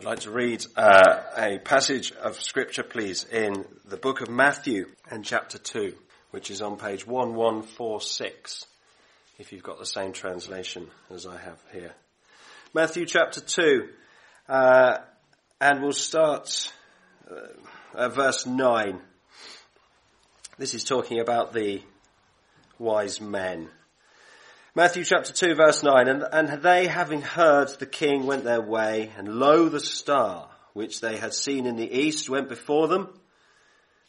I'd 0.00 0.06
like 0.06 0.20
to 0.20 0.30
read 0.30 0.64
uh, 0.78 1.20
a 1.36 1.58
passage 1.58 2.12
of 2.12 2.40
scripture, 2.40 2.82
please, 2.82 3.26
in 3.30 3.66
the 3.84 3.98
book 3.98 4.22
of 4.22 4.30
Matthew 4.30 4.86
and 5.10 5.22
chapter 5.22 5.58
2, 5.58 5.94
which 6.30 6.50
is 6.50 6.62
on 6.62 6.78
page 6.78 7.06
1146, 7.06 8.64
if 9.38 9.52
you've 9.52 9.62
got 9.62 9.78
the 9.78 9.84
same 9.84 10.14
translation 10.14 10.86
as 11.10 11.26
I 11.26 11.36
have 11.36 11.58
here. 11.70 11.92
Matthew 12.72 13.04
chapter 13.04 13.42
2, 13.42 13.88
uh, 14.48 14.98
and 15.60 15.82
we'll 15.82 15.92
start 15.92 16.72
uh, 17.30 18.04
at 18.06 18.14
verse 18.14 18.46
9. 18.46 18.98
This 20.56 20.72
is 20.72 20.82
talking 20.82 21.20
about 21.20 21.52
the 21.52 21.82
wise 22.78 23.20
men. 23.20 23.68
Matthew 24.72 25.02
chapter 25.02 25.32
2 25.32 25.56
verse 25.56 25.82
9, 25.82 26.06
and, 26.06 26.24
and 26.30 26.62
they 26.62 26.86
having 26.86 27.22
heard 27.22 27.70
the 27.80 27.86
king 27.86 28.24
went 28.24 28.44
their 28.44 28.60
way, 28.60 29.10
and 29.16 29.26
lo 29.26 29.68
the 29.68 29.80
star, 29.80 30.48
which 30.74 31.00
they 31.00 31.16
had 31.16 31.34
seen 31.34 31.66
in 31.66 31.74
the 31.74 31.90
east, 31.90 32.30
went 32.30 32.48
before 32.48 32.86
them, 32.86 33.08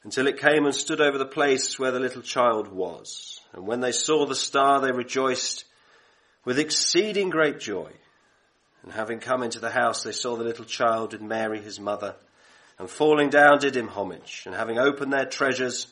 until 0.03 0.27
it 0.27 0.39
came 0.39 0.65
and 0.65 0.75
stood 0.75 1.01
over 1.01 1.17
the 1.17 1.25
place 1.25 1.79
where 1.79 1.89
the 1.89 1.99
little 1.99 2.21
child 2.21 2.67
was. 2.67 3.41
And 3.53 3.65
when 3.65 3.79
they 3.79 3.91
saw 3.91 4.27
the 4.27 4.35
star, 4.35 4.79
they 4.79 4.91
rejoiced 4.91 5.65
with 6.45 6.59
exceeding 6.59 7.31
great 7.31 7.59
joy. 7.59 7.89
And 8.83 8.91
having 8.91 9.19
come 9.19 9.41
into 9.41 9.59
the 9.59 9.71
house, 9.71 10.03
they 10.03 10.11
saw 10.11 10.35
the 10.35 10.43
little 10.43 10.65
child 10.65 11.13
with 11.13 11.23
Mary 11.23 11.59
his 11.59 11.79
mother, 11.79 12.15
and 12.77 12.87
falling 12.87 13.31
down 13.31 13.57
did 13.57 13.75
him 13.75 13.87
homage. 13.87 14.43
And 14.45 14.53
having 14.53 14.77
opened 14.77 15.11
their 15.11 15.25
treasures, 15.25 15.87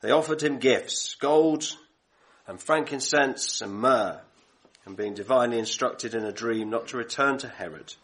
they 0.00 0.10
offered 0.10 0.42
him 0.42 0.58
gifts, 0.58 1.16
gold, 1.16 1.70
and 2.50 2.60
frankincense 2.60 3.60
and 3.62 3.72
myrrh, 3.72 4.20
and 4.84 4.96
being 4.96 5.14
divinely 5.14 5.56
instructed 5.56 6.16
in 6.16 6.24
a 6.24 6.32
dream 6.32 6.68
not 6.68 6.88
to 6.88 6.96
return 6.96 7.38
to 7.38 7.48
Herod, 7.48 7.94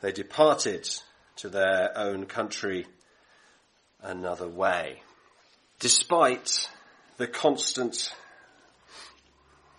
they 0.00 0.12
departed 0.12 0.88
to 1.34 1.48
their 1.48 1.90
own 1.98 2.26
country 2.26 2.86
another 4.00 4.46
way. 4.46 5.02
Despite 5.80 6.70
the 7.16 7.26
constant 7.26 8.14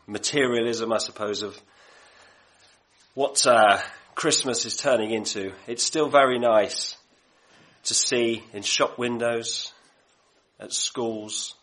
materialism, 0.05 0.91
I 0.91 0.97
suppose, 0.97 1.41
of 1.41 1.57
what 3.13 3.47
uh, 3.47 3.79
Christmas 4.15 4.65
is 4.65 4.75
turning 4.75 5.11
into, 5.11 5.53
it's 5.65 5.83
still 5.83 6.09
very 6.09 6.39
nice 6.39 6.97
to 7.85 7.93
see 7.93 8.43
in 8.51 8.63
shop 8.63 8.97
windows, 8.97 9.71
at 10.59 10.73
schools, 10.73 11.55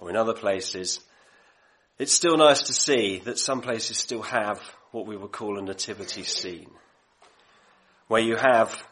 or 0.00 0.10
in 0.10 0.16
other 0.16 0.34
places, 0.34 1.00
it's 2.00 2.14
still 2.14 2.38
nice 2.38 2.62
to 2.62 2.72
see 2.72 3.18
that 3.26 3.38
some 3.38 3.60
places 3.60 3.98
still 3.98 4.22
have 4.22 4.58
what 4.90 5.06
we 5.06 5.18
would 5.18 5.32
call 5.32 5.58
a 5.58 5.62
nativity 5.62 6.22
scene, 6.22 6.70
where 8.08 8.22
you 8.22 8.36
have 8.36 8.82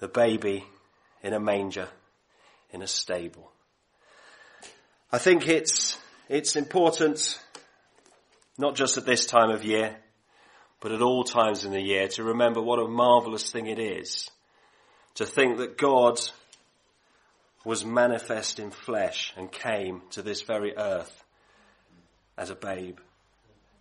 the 0.00 0.08
baby 0.08 0.64
in 1.22 1.34
a 1.34 1.38
manger, 1.38 1.86
in 2.72 2.82
a 2.82 2.86
stable. 2.88 3.52
I 5.12 5.18
think 5.18 5.46
it's, 5.46 5.96
it's 6.28 6.56
important, 6.56 7.38
not 8.58 8.74
just 8.74 8.96
at 8.96 9.06
this 9.06 9.24
time 9.24 9.50
of 9.50 9.64
year, 9.64 9.96
but 10.80 10.90
at 10.90 11.02
all 11.02 11.22
times 11.22 11.64
in 11.64 11.70
the 11.70 11.80
year 11.80 12.08
to 12.08 12.24
remember 12.24 12.60
what 12.60 12.80
a 12.80 12.88
marvelous 12.88 13.52
thing 13.52 13.68
it 13.68 13.78
is 13.78 14.28
to 15.14 15.24
think 15.24 15.58
that 15.58 15.78
God 15.78 16.18
was 17.64 17.84
manifest 17.84 18.58
in 18.58 18.72
flesh 18.72 19.32
and 19.36 19.52
came 19.52 20.02
to 20.10 20.22
this 20.22 20.42
very 20.42 20.76
earth 20.76 21.19
as 22.40 22.48
a 22.48 22.54
babe, 22.54 22.98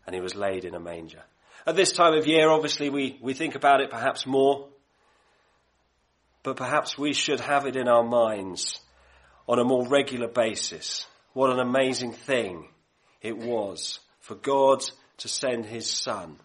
and 0.05 0.13
he 0.13 0.21
was 0.21 0.35
laid 0.35 0.65
in 0.65 0.75
a 0.75 0.79
manger. 0.81 1.23
At 1.65 1.77
this 1.77 1.93
time 1.93 2.13
of 2.13 2.27
year, 2.27 2.49
obviously, 2.49 2.89
we, 2.89 3.17
we 3.21 3.33
think 3.33 3.55
about 3.55 3.79
it 3.79 3.89
perhaps 3.89 4.27
more, 4.27 4.67
but 6.43 6.57
perhaps 6.57 6.97
we 6.97 7.13
should 7.13 7.39
have 7.39 7.65
it 7.65 7.77
in 7.77 7.87
our 7.87 8.03
minds 8.03 8.81
on 9.47 9.59
a 9.59 9.63
more 9.63 9.87
regular 9.87 10.27
basis. 10.27 11.07
What 11.31 11.51
an 11.51 11.59
amazing 11.59 12.11
thing 12.11 12.67
it 13.21 13.37
was 13.37 13.99
for 14.19 14.35
God 14.35 14.83
to 15.19 15.29
send 15.29 15.65
his 15.65 15.89
Son, 15.89 16.37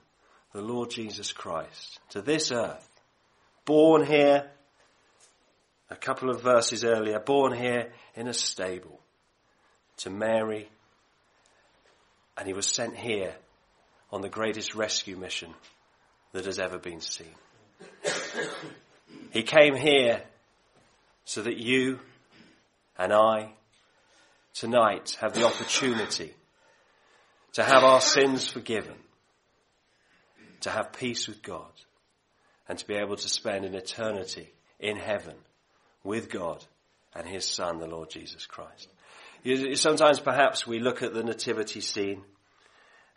the 0.53 0.63
Lord 0.63 0.91
Jesus 0.91 1.33
Christ, 1.33 1.99
to 2.11 2.23
this 2.23 2.53
earth, 2.53 2.89
born 3.65 4.07
here, 4.07 4.51
a 5.91 5.97
couple 5.97 6.31
of 6.31 6.43
verses 6.43 6.85
earlier, 6.85 7.19
born 7.19 7.53
here 7.53 7.93
in 8.15 8.29
a 8.29 8.35
stable, 8.35 9.01
to 9.97 10.11
Mary 10.11 10.69
and 12.37 12.47
he 12.47 12.53
was 12.53 12.67
sent 12.67 12.97
here 12.97 13.35
on 14.11 14.21
the 14.21 14.29
greatest 14.29 14.75
rescue 14.75 15.17
mission 15.17 15.53
that 16.33 16.47
has 16.47 16.59
ever 16.59 16.79
been 16.79 17.01
seen. 17.01 17.35
he 19.31 19.43
came 19.43 19.75
here 19.75 20.23
so 21.25 21.43
that 21.43 21.57
you 21.57 21.99
and 22.99 23.13
I 23.13 23.53
tonight 24.53 25.17
have 25.21 25.35
the 25.35 25.45
opportunity 25.45 26.33
to 27.55 27.63
have 27.63 27.85
our 27.85 28.01
sins 28.01 28.49
forgiven, 28.49 28.97
to 30.61 30.71
have 30.71 30.93
peace 30.93 31.29
with 31.29 31.43
God, 31.43 31.71
and 32.69 32.79
to 32.79 32.87
be 32.87 32.95
able 32.95 33.17
to 33.17 33.29
spend 33.29 33.65
an 33.65 33.75
eternity 33.75 34.53
in 34.81 34.97
heaven 34.97 35.35
with 36.03 36.31
God 36.31 36.65
and 37.15 37.27
His 37.27 37.47
Son, 37.47 37.79
the 37.79 37.87
Lord 37.87 38.11
Jesus 38.11 38.47
Christ. 38.47 38.89
Sometimes 39.75 40.21
perhaps 40.21 40.67
we 40.67 40.79
look 40.79 41.03
at 41.03 41.13
the 41.13 41.23
nativity 41.23 41.83
scene 41.83 42.23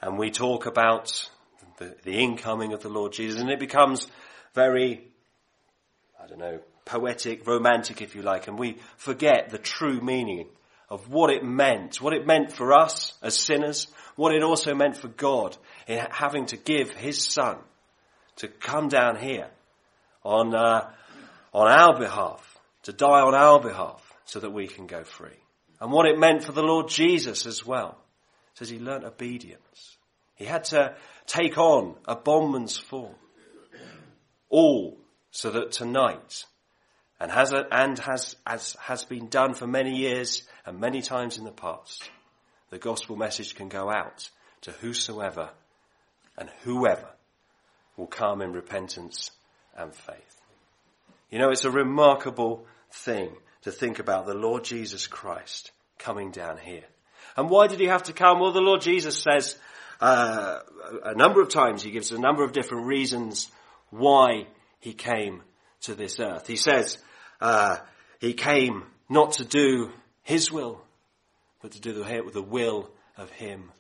and 0.02 0.18
we 0.18 0.30
talk 0.30 0.66
about 0.66 1.30
the, 1.78 1.96
the 2.04 2.20
incoming 2.20 2.74
of 2.74 2.82
the 2.82 2.90
Lord 2.90 3.14
Jesus 3.14 3.40
and 3.40 3.50
it 3.50 3.60
becomes 3.60 4.08
very, 4.54 5.08
I 6.22 6.28
don't 6.28 6.40
know, 6.40 6.60
poetic, 6.84 7.48
romantic 7.48 8.02
if 8.02 8.14
you 8.14 8.24
like, 8.24 8.48
and 8.48 8.60
we 8.60 8.78
forget 8.98 9.52
the 9.52 9.58
true 9.58 10.02
meaning 10.02 10.48
of 10.90 11.08
what 11.10 11.30
it 11.30 11.46
meant, 11.46 12.02
what 12.02 12.14
it 12.14 12.28
meant 12.28 12.52
for 12.52 12.74
us 12.74 13.14
as 13.22 13.40
sinners, 13.40 13.88
what 14.18 14.36
it 14.36 14.44
also 14.44 14.76
meant 14.76 14.98
for 14.98 15.08
God 15.08 15.56
in 15.88 16.06
having 16.12 16.46
to 16.48 16.58
give 16.58 16.92
His 16.92 17.24
Son 17.24 17.58
to 18.38 18.50
come 18.50 18.90
down 18.90 19.18
here 19.18 19.48
on, 20.26 20.54
uh, 20.54 20.90
on 21.54 21.72
our 21.72 21.98
behalf, 21.98 22.60
to 22.84 22.92
die 22.92 23.22
on 23.22 23.34
our 23.34 23.62
behalf 23.62 24.14
so 24.26 24.42
that 24.42 24.52
we 24.52 24.68
can 24.68 24.88
go 24.88 25.06
free 25.06 25.40
and 25.80 25.92
what 25.92 26.08
it 26.08 26.18
meant 26.18 26.44
for 26.44 26.52
the 26.52 26.64
Lord 26.64 26.90
Jesus 26.90 27.46
as 27.46 27.66
well. 27.66 27.98
It 28.54 28.60
says 28.60 28.70
he 28.70 28.80
learnt 28.80 29.04
obedience. 29.04 29.98
He 30.36 30.46
had 30.46 30.66
to 30.66 30.96
take 31.26 31.58
on 31.58 31.96
a 32.08 32.16
bondman's 32.16 32.78
form. 32.78 33.16
All 34.50 34.98
so 35.32 35.52
that 35.52 35.72
tonight, 35.72 36.46
and 37.20 37.32
has, 37.32 37.54
and 37.72 38.00
has, 38.00 38.36
as 38.46 38.76
has 38.80 39.04
been 39.04 39.28
done 39.28 39.54
for 39.54 39.68
many 39.68 39.98
years 39.98 40.44
and 40.66 40.80
many 40.80 41.02
times 41.02 41.38
in 41.38 41.44
the 41.44 41.52
past, 41.52 42.10
the 42.70 42.78
gospel 42.78 43.16
message 43.16 43.56
can 43.56 43.68
go 43.68 43.90
out 43.90 44.30
to 44.62 44.72
whosoever 44.72 45.50
and 46.38 46.50
whoever 46.64 47.10
will 47.98 48.08
come 48.08 48.42
in 48.42 48.54
repentance 48.54 49.32
and 49.76 49.94
faith. 49.94 50.42
You 51.30 51.40
know, 51.40 51.50
it's 51.50 51.66
a 51.66 51.72
remarkable 51.72 52.66
thing 52.92 53.36
to 53.64 53.72
think 53.72 54.00
about 54.00 54.26
the 54.26 54.34
Lord 54.34 54.64
Jesus 54.64 55.08
Christ 55.08 55.72
coming 55.98 56.32
down 56.32 56.58
here. 56.58 56.84
And 57.36 57.50
why 57.50 57.68
did 57.68 57.80
he 57.80 57.88
have 57.88 58.04
to 58.04 58.14
come? 58.14 58.40
Well, 58.40 58.52
the 58.52 58.62
Lord 58.62 58.82
Jesus 58.82 59.18
says 59.18 59.58
uh, 60.00 60.60
a 61.04 61.16
number 61.16 61.42
of 61.42 61.50
times, 61.50 61.84
he 61.84 61.92
gives 61.92 62.12
a 62.12 62.20
number 62.20 62.44
of 62.44 62.54
different 62.54 62.86
reasons 62.86 63.50
why 63.90 64.48
he 64.80 64.94
came 64.94 65.42
to 65.82 65.96
this 65.96 66.20
earth. 66.20 66.48
He 66.48 66.56
says 66.56 66.98
uh, 67.42 67.78
he 68.20 68.34
came 68.34 68.84
not 69.10 69.34
to 69.34 69.46
do 69.46 69.92
his 70.24 70.52
will, 70.52 70.82
but 71.62 71.72
to 71.72 71.82
do 71.82 71.94
the, 71.94 72.30
the 72.34 72.42
will 72.42 72.90
of 73.18 73.32
him 73.32 73.72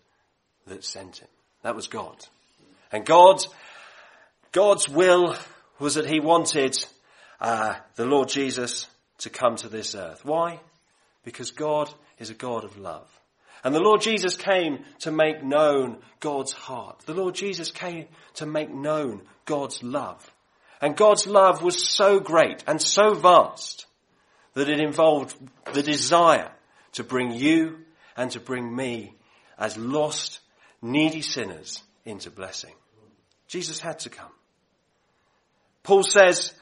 that 0.65 0.83
sent 0.83 1.17
him. 1.17 1.27
That 1.63 1.75
was 1.75 1.87
God. 1.87 2.15
And 2.91 3.05
God, 3.05 3.45
God's 4.51 4.87
will 4.87 5.35
was 5.79 5.95
that 5.95 6.07
he 6.07 6.19
wanted 6.19 6.77
uh, 7.39 7.75
the 7.95 8.05
Lord 8.05 8.29
Jesus 8.29 8.87
to 9.19 9.29
come 9.29 9.55
to 9.57 9.69
this 9.69 9.95
earth. 9.95 10.23
Why? 10.23 10.59
Because 11.23 11.51
God 11.51 11.89
is 12.19 12.29
a 12.29 12.35
God 12.35 12.63
of 12.63 12.77
love. 12.77 13.07
And 13.63 13.73
the 13.73 13.81
Lord 13.81 14.01
Jesus 14.01 14.35
came 14.35 14.83
to 14.99 15.11
make 15.11 15.43
known 15.43 15.97
God's 16.19 16.53
heart. 16.53 16.99
The 17.05 17.13
Lord 17.13 17.35
Jesus 17.35 17.71
came 17.71 18.05
to 18.35 18.45
make 18.45 18.73
known 18.73 19.21
God's 19.45 19.81
love. 19.83 20.31
And 20.79 20.95
God's 20.95 21.25
love 21.25 21.63
was 21.63 21.87
so 21.87 22.19
great 22.19 22.63
and 22.67 22.81
so 22.81 23.13
vast 23.15 23.87
that 24.53 24.69
it 24.69 24.79
involved 24.79 25.35
the 25.73 25.83
desire 25.83 26.51
to 26.93 27.03
bring 27.03 27.31
you 27.31 27.79
and 28.15 28.31
to 28.31 28.39
bring 28.39 28.75
me 28.75 29.15
as 29.57 29.77
lost, 29.77 30.39
needy 30.81 31.21
sinners 31.21 31.81
into 32.05 32.29
blessing. 32.29 32.73
Jesus 33.47 33.79
had 33.79 33.99
to 33.99 34.09
come. 34.09 34.31
Paul 35.83 36.03
says 36.03 36.53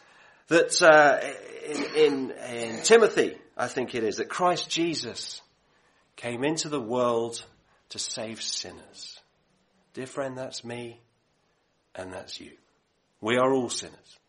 that 0.48 0.82
uh, 0.82 1.20
in, 1.68 1.84
in, 1.96 2.32
in 2.32 2.82
Timothy, 2.84 3.38
I 3.58 3.68
think 3.68 3.96
it 3.96 4.04
is, 4.04 4.18
that 4.18 4.30
Christ 4.30 4.70
Jesus 4.70 5.42
came 6.16 6.44
into 6.44 6.70
the 6.70 6.82
world 6.82 7.44
to 7.90 8.00
save 8.00 8.42
sinners. 8.42 9.20
Dear 9.94 10.08
friend, 10.08 10.38
that's 10.38 10.64
me 10.64 11.00
and 11.96 12.14
that's 12.14 12.40
you. 12.40 12.52
We 13.22 13.38
are 13.38 13.54
all 13.54 13.70
sinners. 13.70 14.20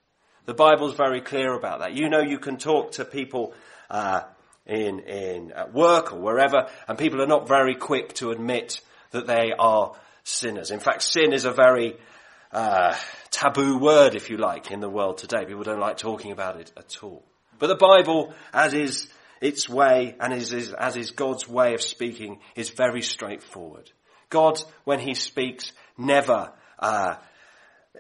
The 0.46 0.54
Bible's 0.54 0.94
very 0.94 1.20
clear 1.20 1.52
about 1.54 1.80
that. 1.80 1.94
You 1.94 2.08
know 2.08 2.20
you 2.20 2.38
can 2.38 2.56
talk 2.56 2.92
to 2.92 3.04
people 3.04 3.52
uh, 3.90 4.22
in, 4.64 5.00
in 5.00 5.52
at 5.52 5.74
work 5.74 6.12
or 6.12 6.20
wherever, 6.20 6.68
and 6.86 6.96
people 6.96 7.20
are 7.20 7.26
not 7.26 7.48
very 7.48 7.74
quick 7.74 8.14
to 8.14 8.30
admit 8.30 8.80
that 9.10 9.26
they 9.26 9.52
are 9.58 9.94
sinners. 10.22 10.70
In 10.70 10.80
fact, 10.80 11.02
sin 11.02 11.32
is 11.32 11.44
a 11.44 11.52
very 11.52 11.96
uh, 12.52 12.96
taboo 13.31 13.78
word, 13.78 14.14
if 14.14 14.31
you 14.31 14.37
like, 14.37 14.70
in 14.70 14.81
the 14.81 14.90
world 14.90 15.19
today. 15.19 15.44
People 15.44 15.64
don't 15.64 15.81
like 15.81 15.96
talking 15.96 16.32
about 16.32 16.60
it 16.60 16.72
at 16.76 17.02
all. 17.02 17.25
But 17.58 17.69
the 17.69 17.76
Bible, 17.76 18.34
as 18.52 18.75
is 18.75 19.08
its 19.40 19.69
way 19.69 20.16
and 20.20 20.32
as 20.32 20.52
is, 20.52 20.72
as 20.72 20.96
is 20.96 21.10
God's 21.10 21.48
way 21.48 21.75
of 21.75 21.82
speaking, 21.82 22.40
is 22.54 22.70
very 22.70 23.02
straightforward. 23.02 23.90
God, 24.31 24.60
when 24.84 25.00
He 25.00 25.14
speaks, 25.14 25.72
never 25.96 26.52
uh, 26.78 27.16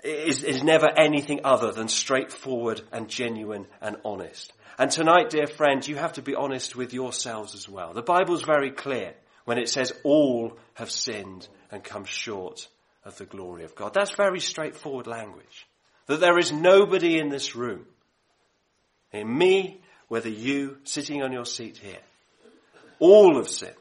is, 0.04 0.42
is 0.42 0.62
never 0.62 0.88
anything 0.96 1.40
other 1.44 1.72
than 1.72 1.88
straightforward 1.88 2.82
and 2.92 3.08
genuine 3.08 3.66
and 3.80 3.96
honest. 4.04 4.52
And 4.78 4.90
tonight, 4.90 5.30
dear 5.30 5.46
friends, 5.46 5.88
you 5.88 5.96
have 5.96 6.14
to 6.14 6.22
be 6.22 6.34
honest 6.34 6.76
with 6.76 6.92
yourselves 6.92 7.54
as 7.54 7.68
well. 7.68 7.94
The 7.94 8.02
Bible's 8.02 8.42
very 8.42 8.70
clear 8.70 9.14
when 9.44 9.58
it 9.58 9.68
says 9.68 9.92
all 10.04 10.58
have 10.74 10.90
sinned 10.90 11.48
and 11.70 11.82
come 11.82 12.04
short 12.04 12.68
of 13.06 13.16
the 13.16 13.24
glory 13.24 13.64
of 13.64 13.74
God. 13.74 13.94
That's 13.94 14.10
very 14.10 14.40
straightforward 14.40 15.06
language. 15.06 15.66
That 16.06 16.20
there 16.20 16.38
is 16.38 16.52
nobody 16.52 17.18
in 17.18 17.30
this 17.30 17.56
room, 17.56 17.86
in 19.12 19.38
me, 19.38 19.80
whether 20.08 20.28
you 20.28 20.78
sitting 20.84 21.22
on 21.22 21.32
your 21.32 21.46
seat 21.46 21.78
here, 21.78 22.02
all 22.98 23.36
have 23.36 23.48
sinned 23.48 23.72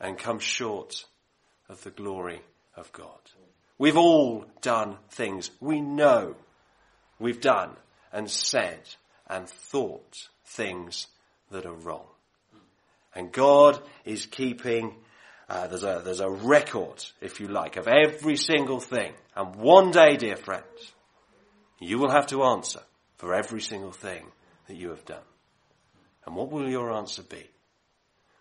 and 0.00 0.18
come 0.18 0.38
short 0.38 1.06
of 1.68 1.82
the 1.82 1.90
glory 1.90 2.42
of 2.76 2.92
God. 2.92 3.20
We've 3.78 3.96
all 3.96 4.44
done 4.60 4.96
things 5.10 5.50
we 5.60 5.80
know 5.80 6.34
we've 7.18 7.40
done 7.40 7.70
and 8.12 8.30
said 8.30 8.80
and 9.28 9.48
thought 9.48 10.28
things 10.44 11.06
that 11.50 11.66
are 11.66 11.74
wrong. 11.74 12.06
And 13.14 13.32
God 13.32 13.80
is 14.04 14.26
keeping, 14.26 14.94
uh, 15.48 15.66
there's 15.68 15.84
a, 15.84 16.02
there's 16.04 16.20
a 16.20 16.30
record, 16.30 17.04
if 17.20 17.40
you 17.40 17.48
like, 17.48 17.76
of 17.76 17.86
every 17.86 18.36
single 18.36 18.80
thing. 18.80 19.12
And 19.34 19.54
one 19.54 19.92
day, 19.92 20.16
dear 20.16 20.36
friends, 20.36 20.92
you 21.78 21.98
will 21.98 22.10
have 22.10 22.26
to 22.28 22.42
answer 22.42 22.80
for 23.16 23.34
every 23.34 23.60
single 23.60 23.92
thing 23.92 24.26
that 24.66 24.76
you 24.76 24.90
have 24.90 25.04
done. 25.04 25.22
And 26.24 26.34
what 26.34 26.50
will 26.50 26.68
your 26.68 26.92
answer 26.92 27.22
be? 27.22 27.48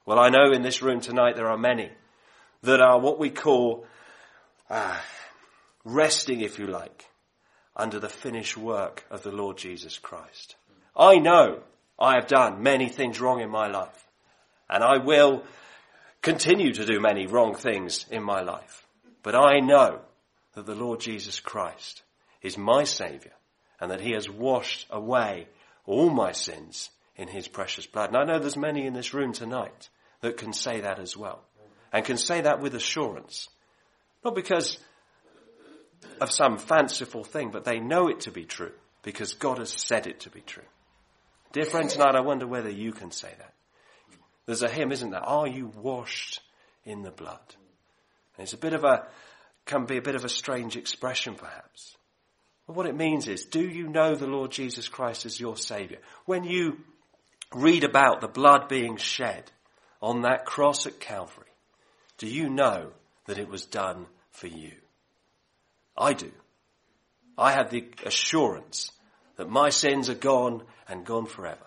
Well, 0.06 0.19
I 0.19 0.30
know 0.30 0.52
in 0.52 0.63
this 0.63 0.81
room 0.81 1.00
tonight 1.00 1.36
there 1.36 1.50
are 1.50 1.57
many 1.57 1.92
that 2.63 2.81
are 2.81 3.00
what 3.00 3.19
we 3.19 3.30
call 3.30 3.86
uh, 4.69 4.98
resting, 5.84 6.42
if 6.42 6.58
you 6.58 6.68
like, 6.68 7.06
under 7.75 8.00
the 8.00 8.10
finished 8.10 8.58
work 8.58 9.06
of 9.12 9.22
the 9.22 9.31
Lord 9.31 9.58
Jesus 9.58 10.00
Christ. 10.00 10.56
I 10.96 11.18
know 11.18 11.62
I 12.00 12.16
have 12.16 12.28
done 12.28 12.63
many 12.63 12.90
things 12.90 13.22
wrong 13.22 13.42
in 13.42 13.50
my 13.50 13.68
life, 13.68 14.08
and 14.69 14.84
I 14.84 14.98
will 14.98 15.44
continue 16.25 16.74
to 16.74 16.86
do 16.86 17.00
many 17.00 17.27
wrong 17.27 17.54
things 17.54 18.07
in 18.10 18.24
my 18.24 18.42
life. 18.42 18.88
But 19.22 19.36
I 19.36 19.60
know 19.60 20.01
that 20.54 20.66
the 20.66 20.74
Lord 20.74 21.00
Jesus 21.00 21.39
Christ 21.39 22.01
is 22.42 22.57
my 22.57 22.83
Saviour, 22.83 23.33
and 23.80 23.92
that 23.92 24.01
He 24.01 24.13
has 24.13 24.27
washed 24.27 24.88
away 24.89 25.48
all 25.86 26.10
my 26.10 26.31
sins 26.31 26.89
in 27.16 27.27
His 27.27 27.48
precious 27.48 27.86
blood. 27.86 28.10
And 28.10 28.18
I 28.18 28.24
know 28.24 28.39
there's 28.39 28.57
many 28.57 28.88
in 28.88 28.94
this 28.94 29.13
room 29.13 29.33
tonight 29.33 29.89
that 30.22 30.38
can 30.38 30.51
say 30.51 30.81
that 30.81 30.98
as 30.98 31.16
well, 31.16 31.44
and 31.94 32.04
can 32.04 32.18
say 32.18 32.42
that 32.42 32.60
with 32.60 32.74
assurance. 32.74 33.48
Not 34.24 34.33
because 34.33 34.80
of 36.19 36.31
some 36.31 36.57
fanciful 36.57 37.24
thing, 37.24 37.51
but 37.51 37.66
they 37.66 37.80
know 37.80 38.07
it 38.07 38.22
to 38.22 38.31
be 38.31 38.45
true 38.45 38.74
because 39.04 39.36
God 39.36 39.60
has 39.60 39.69
said 39.69 40.07
it 40.07 40.22
to 40.22 40.31
be 40.31 40.42
true. 40.42 40.63
Dear 41.54 41.66
friend, 41.66 41.88
tonight 41.88 42.16
I 42.16 42.22
wonder 42.22 42.48
whether 42.48 42.72
you 42.72 42.94
can 42.94 43.12
say 43.12 43.31
that. 43.38 43.55
There's 44.46 44.64
a 44.64 44.70
hymn, 44.70 44.92
isn't 44.92 45.10
there? 45.10 45.24
Are 45.24 45.48
you 45.48 45.68
washed 45.68 46.42
in 46.84 47.02
the 47.02 47.12
blood? 47.12 47.56
And 48.38 48.44
it's 48.44 48.54
a 48.54 48.58
bit 48.58 48.74
of 48.74 48.84
a, 48.84 49.08
can 49.66 49.86
be 49.86 49.98
a 49.98 50.02
bit 50.02 50.16
of 50.16 50.26
a 50.26 50.30
strange 50.30 50.76
expression 50.76 51.36
perhaps. 51.36 51.96
But 52.68 52.76
what 52.76 52.86
it 52.88 52.96
means 52.96 53.28
is, 53.28 53.46
do 53.46 53.62
you 53.62 53.88
know 53.88 54.16
the 54.16 54.28
Lord 54.28 54.52
Jesus 54.52 54.88
Christ 54.88 55.26
as 55.26 55.40
your 55.40 55.58
Saviour? 55.58 56.00
When 56.26 56.44
you 56.44 56.80
read 57.54 57.84
about 57.84 58.22
the 58.22 58.28
blood 58.28 58.68
being 58.68 58.98
shed 58.98 59.52
on 60.02 60.22
that 60.22 60.46
cross 60.46 60.86
at 60.88 61.00
Calvary, 61.00 61.46
do 62.18 62.28
you 62.28 62.50
know 62.50 62.92
that 63.26 63.38
it 63.38 63.50
was 63.50 63.66
done 63.66 64.08
for 64.32 64.48
you? 64.48 64.72
I 65.98 66.14
do. 66.14 66.32
I 67.38 67.52
have 67.52 67.70
the 67.70 67.86
assurance 68.06 68.92
that 69.38 69.50
my 69.50 69.70
sins 69.70 70.10
are 70.10 70.16
gone 70.16 70.64
and 70.88 71.06
gone 71.06 71.26
forever. 71.26 71.66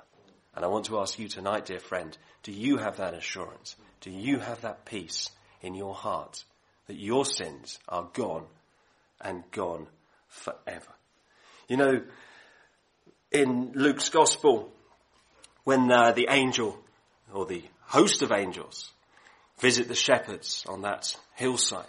And 0.58 0.64
I 0.64 0.68
want 0.70 0.86
to 0.86 0.98
ask 0.98 1.20
you 1.20 1.28
tonight, 1.28 1.66
dear 1.66 1.78
friend, 1.78 2.18
do 2.42 2.50
you 2.50 2.78
have 2.78 2.96
that 2.96 3.14
assurance? 3.14 3.76
Do 4.00 4.10
you 4.10 4.40
have 4.40 4.62
that 4.62 4.84
peace 4.84 5.30
in 5.62 5.76
your 5.76 5.94
heart 5.94 6.42
that 6.88 6.96
your 6.98 7.24
sins 7.24 7.78
are 7.88 8.08
gone 8.12 8.44
and 9.20 9.48
gone 9.52 9.86
forever? 10.26 10.90
You 11.68 11.76
know, 11.76 12.02
in 13.30 13.70
Luke's 13.76 14.08
gospel, 14.08 14.72
when 15.62 15.92
uh, 15.92 16.10
the 16.10 16.26
angel 16.28 16.76
or 17.32 17.46
the 17.46 17.62
host 17.82 18.22
of 18.22 18.32
angels 18.32 18.90
visit 19.60 19.86
the 19.86 19.94
shepherds 19.94 20.64
on 20.68 20.82
that 20.82 21.16
hillside, 21.36 21.86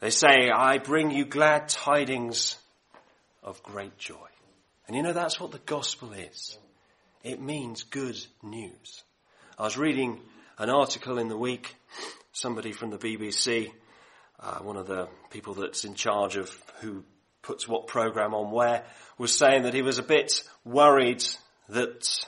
they 0.00 0.10
say, 0.10 0.50
I 0.54 0.76
bring 0.76 1.10
you 1.10 1.24
glad 1.24 1.70
tidings 1.70 2.58
of 3.42 3.62
great 3.62 3.96
joy. 3.96 4.28
And 4.86 4.94
you 4.94 5.02
know, 5.02 5.14
that's 5.14 5.40
what 5.40 5.52
the 5.52 5.58
gospel 5.60 6.12
is. 6.12 6.58
It 7.26 7.40
means 7.40 7.82
good 7.82 8.16
news. 8.40 9.02
I 9.58 9.64
was 9.64 9.76
reading 9.76 10.20
an 10.58 10.70
article 10.70 11.18
in 11.18 11.26
the 11.26 11.36
week, 11.36 11.74
somebody 12.30 12.70
from 12.70 12.90
the 12.90 12.98
BBC, 12.98 13.72
uh, 14.38 14.58
one 14.60 14.76
of 14.76 14.86
the 14.86 15.08
people 15.30 15.54
that's 15.54 15.84
in 15.84 15.94
charge 15.94 16.36
of 16.36 16.56
who 16.82 17.02
puts 17.42 17.66
what 17.66 17.88
program 17.88 18.32
on 18.32 18.52
where, 18.52 18.84
was 19.18 19.36
saying 19.36 19.64
that 19.64 19.74
he 19.74 19.82
was 19.82 19.98
a 19.98 20.04
bit 20.04 20.40
worried 20.64 21.24
that 21.68 22.24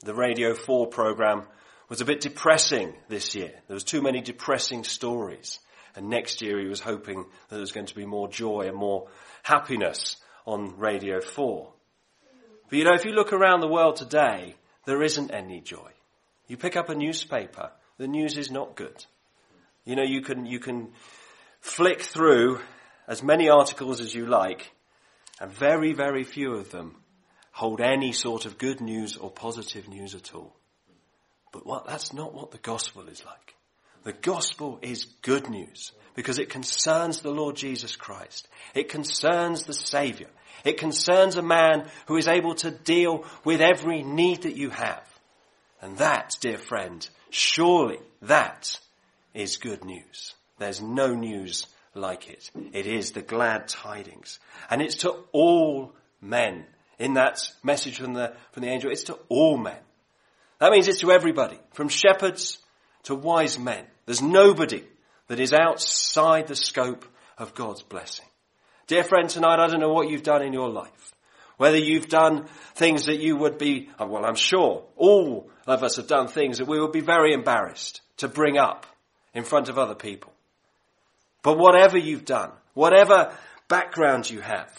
the 0.00 0.12
Radio 0.12 0.52
4 0.52 0.88
program 0.88 1.44
was 1.88 2.02
a 2.02 2.04
bit 2.04 2.20
depressing 2.20 2.92
this 3.08 3.34
year. 3.34 3.52
There 3.66 3.74
was 3.74 3.82
too 3.82 4.02
many 4.02 4.20
depressing 4.20 4.84
stories. 4.84 5.58
And 5.96 6.10
next 6.10 6.42
year 6.42 6.60
he 6.60 6.68
was 6.68 6.80
hoping 6.80 7.22
that 7.22 7.48
there 7.48 7.60
was 7.60 7.72
going 7.72 7.86
to 7.86 7.96
be 7.96 8.04
more 8.04 8.28
joy 8.28 8.66
and 8.66 8.76
more 8.76 9.08
happiness 9.42 10.18
on 10.44 10.76
Radio 10.76 11.22
4. 11.22 11.72
But 12.68 12.78
you 12.78 12.84
know, 12.84 12.94
if 12.94 13.04
you 13.04 13.12
look 13.12 13.32
around 13.32 13.60
the 13.60 13.68
world 13.68 13.96
today, 13.96 14.54
there 14.84 15.02
isn't 15.02 15.30
any 15.30 15.60
joy. 15.60 15.90
You 16.46 16.56
pick 16.56 16.76
up 16.76 16.88
a 16.88 16.94
newspaper, 16.94 17.70
the 17.98 18.08
news 18.08 18.36
is 18.36 18.50
not 18.50 18.76
good. 18.76 19.04
You 19.84 19.96
know, 19.96 20.02
you 20.02 20.20
can, 20.22 20.46
you 20.46 20.60
can 20.60 20.88
flick 21.60 22.02
through 22.02 22.60
as 23.06 23.22
many 23.22 23.48
articles 23.48 24.00
as 24.00 24.14
you 24.14 24.26
like, 24.26 24.72
and 25.40 25.50
very, 25.50 25.92
very 25.92 26.24
few 26.24 26.54
of 26.54 26.70
them 26.70 26.96
hold 27.52 27.80
any 27.80 28.12
sort 28.12 28.46
of 28.46 28.58
good 28.58 28.80
news 28.80 29.16
or 29.16 29.30
positive 29.30 29.88
news 29.88 30.14
at 30.14 30.34
all. 30.34 30.54
But 31.52 31.66
what, 31.66 31.86
that's 31.86 32.12
not 32.12 32.34
what 32.34 32.50
the 32.50 32.58
gospel 32.58 33.08
is 33.08 33.24
like. 33.24 33.54
The 34.04 34.12
gospel 34.12 34.78
is 34.82 35.06
good 35.22 35.48
news 35.50 35.92
because 36.14 36.38
it 36.38 36.50
concerns 36.50 37.20
the 37.20 37.30
Lord 37.30 37.56
Jesus 37.56 37.96
Christ. 37.96 38.48
It 38.74 38.88
concerns 38.88 39.64
the 39.64 39.72
Savior. 39.72 40.28
It 40.68 40.76
concerns 40.76 41.36
a 41.36 41.42
man 41.42 41.88
who 42.08 42.18
is 42.18 42.28
able 42.28 42.54
to 42.56 42.70
deal 42.70 43.24
with 43.42 43.62
every 43.62 44.02
need 44.02 44.42
that 44.42 44.54
you 44.54 44.68
have. 44.68 45.02
And 45.80 45.96
that, 45.96 46.36
dear 46.42 46.58
friend, 46.58 47.08
surely 47.30 48.00
that 48.20 48.78
is 49.32 49.56
good 49.56 49.82
news. 49.86 50.34
There's 50.58 50.82
no 50.82 51.14
news 51.14 51.66
like 51.94 52.28
it. 52.28 52.50
It 52.74 52.86
is 52.86 53.12
the 53.12 53.22
glad 53.22 53.68
tidings. 53.68 54.40
And 54.68 54.82
it's 54.82 54.96
to 54.96 55.14
all 55.32 55.94
men. 56.20 56.66
In 56.98 57.14
that 57.14 57.50
message 57.62 57.98
from 57.98 58.12
the, 58.12 58.34
from 58.52 58.62
the 58.62 58.68
angel, 58.68 58.90
it's 58.90 59.04
to 59.04 59.18
all 59.30 59.56
men. 59.56 59.80
That 60.58 60.72
means 60.72 60.86
it's 60.86 61.00
to 61.00 61.12
everybody, 61.12 61.58
from 61.72 61.88
shepherds 61.88 62.58
to 63.04 63.14
wise 63.14 63.58
men. 63.58 63.86
There's 64.04 64.20
nobody 64.20 64.84
that 65.28 65.40
is 65.40 65.54
outside 65.54 66.46
the 66.46 66.56
scope 66.56 67.06
of 67.38 67.54
God's 67.54 67.82
blessing. 67.82 68.27
Dear 68.88 69.04
friend, 69.04 69.28
tonight 69.28 69.60
I 69.60 69.66
don't 69.66 69.80
know 69.80 69.92
what 69.92 70.08
you've 70.08 70.22
done 70.22 70.42
in 70.42 70.54
your 70.54 70.70
life. 70.70 71.14
Whether 71.58 71.76
you've 71.76 72.08
done 72.08 72.46
things 72.74 73.04
that 73.06 73.20
you 73.20 73.36
would 73.36 73.58
be, 73.58 73.90
uh, 74.00 74.06
well, 74.06 74.24
I'm 74.24 74.34
sure 74.34 74.84
all 74.96 75.50
of 75.66 75.82
us 75.82 75.96
have 75.96 76.06
done 76.06 76.26
things 76.26 76.56
that 76.58 76.66
we 76.66 76.80
would 76.80 76.92
be 76.92 77.00
very 77.00 77.34
embarrassed 77.34 78.00
to 78.16 78.28
bring 78.28 78.56
up 78.56 78.86
in 79.34 79.44
front 79.44 79.68
of 79.68 79.76
other 79.78 79.94
people. 79.94 80.32
But 81.42 81.58
whatever 81.58 81.98
you've 81.98 82.24
done, 82.24 82.50
whatever 82.72 83.36
background 83.68 84.30
you 84.30 84.40
have, 84.40 84.72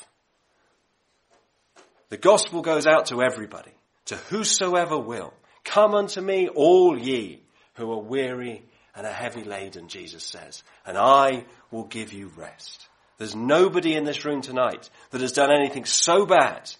the 2.09 2.17
gospel 2.17 2.63
goes 2.63 2.87
out 2.87 3.07
to 3.07 3.21
everybody, 3.21 3.71
to 4.05 4.15
whosoever 4.15 4.97
will. 4.97 5.33
Come 5.63 5.93
unto 5.93 6.19
me, 6.19 6.47
all 6.47 6.97
ye 6.97 7.43
who 7.75 7.91
are 7.91 8.01
weary 8.01 8.63
and 8.95 9.05
are 9.05 9.13
heavy 9.13 9.43
laden, 9.43 9.87
Jesus 9.87 10.23
says, 10.23 10.63
and 10.83 10.97
I 10.97 11.45
will 11.69 11.85
give 11.85 12.11
you 12.11 12.31
rest. 12.35 12.88
There's 13.19 13.35
nobody 13.35 13.95
in 13.95 14.05
this 14.05 14.25
room 14.25 14.41
tonight 14.41 14.89
that 15.11 15.21
has 15.21 15.33
done 15.33 15.51
anything 15.51 15.85
so 15.85 16.25
bad 16.25 16.71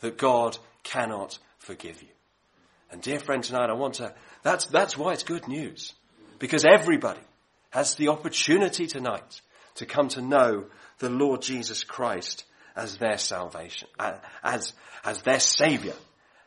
that 0.00 0.18
God 0.18 0.58
cannot 0.82 1.38
forgive 1.58 2.02
you. 2.02 2.08
And 2.90 3.00
dear 3.00 3.20
friend, 3.20 3.44
tonight 3.44 3.70
I 3.70 3.74
want 3.74 3.94
to, 3.94 4.14
that's, 4.42 4.66
that's 4.66 4.96
why 4.96 5.12
it's 5.12 5.22
good 5.22 5.46
news. 5.46 5.92
Because 6.38 6.64
everybody 6.64 7.20
has 7.70 7.94
the 7.94 8.08
opportunity 8.08 8.86
tonight 8.86 9.40
to 9.76 9.86
come 9.86 10.08
to 10.08 10.22
know 10.22 10.64
the 10.98 11.10
Lord 11.10 11.42
Jesus 11.42 11.84
Christ 11.84 12.44
as 12.74 12.96
their 12.96 13.18
salvation, 13.18 13.88
as, 14.42 14.72
as 15.04 15.22
their 15.22 15.40
savior, 15.40 15.94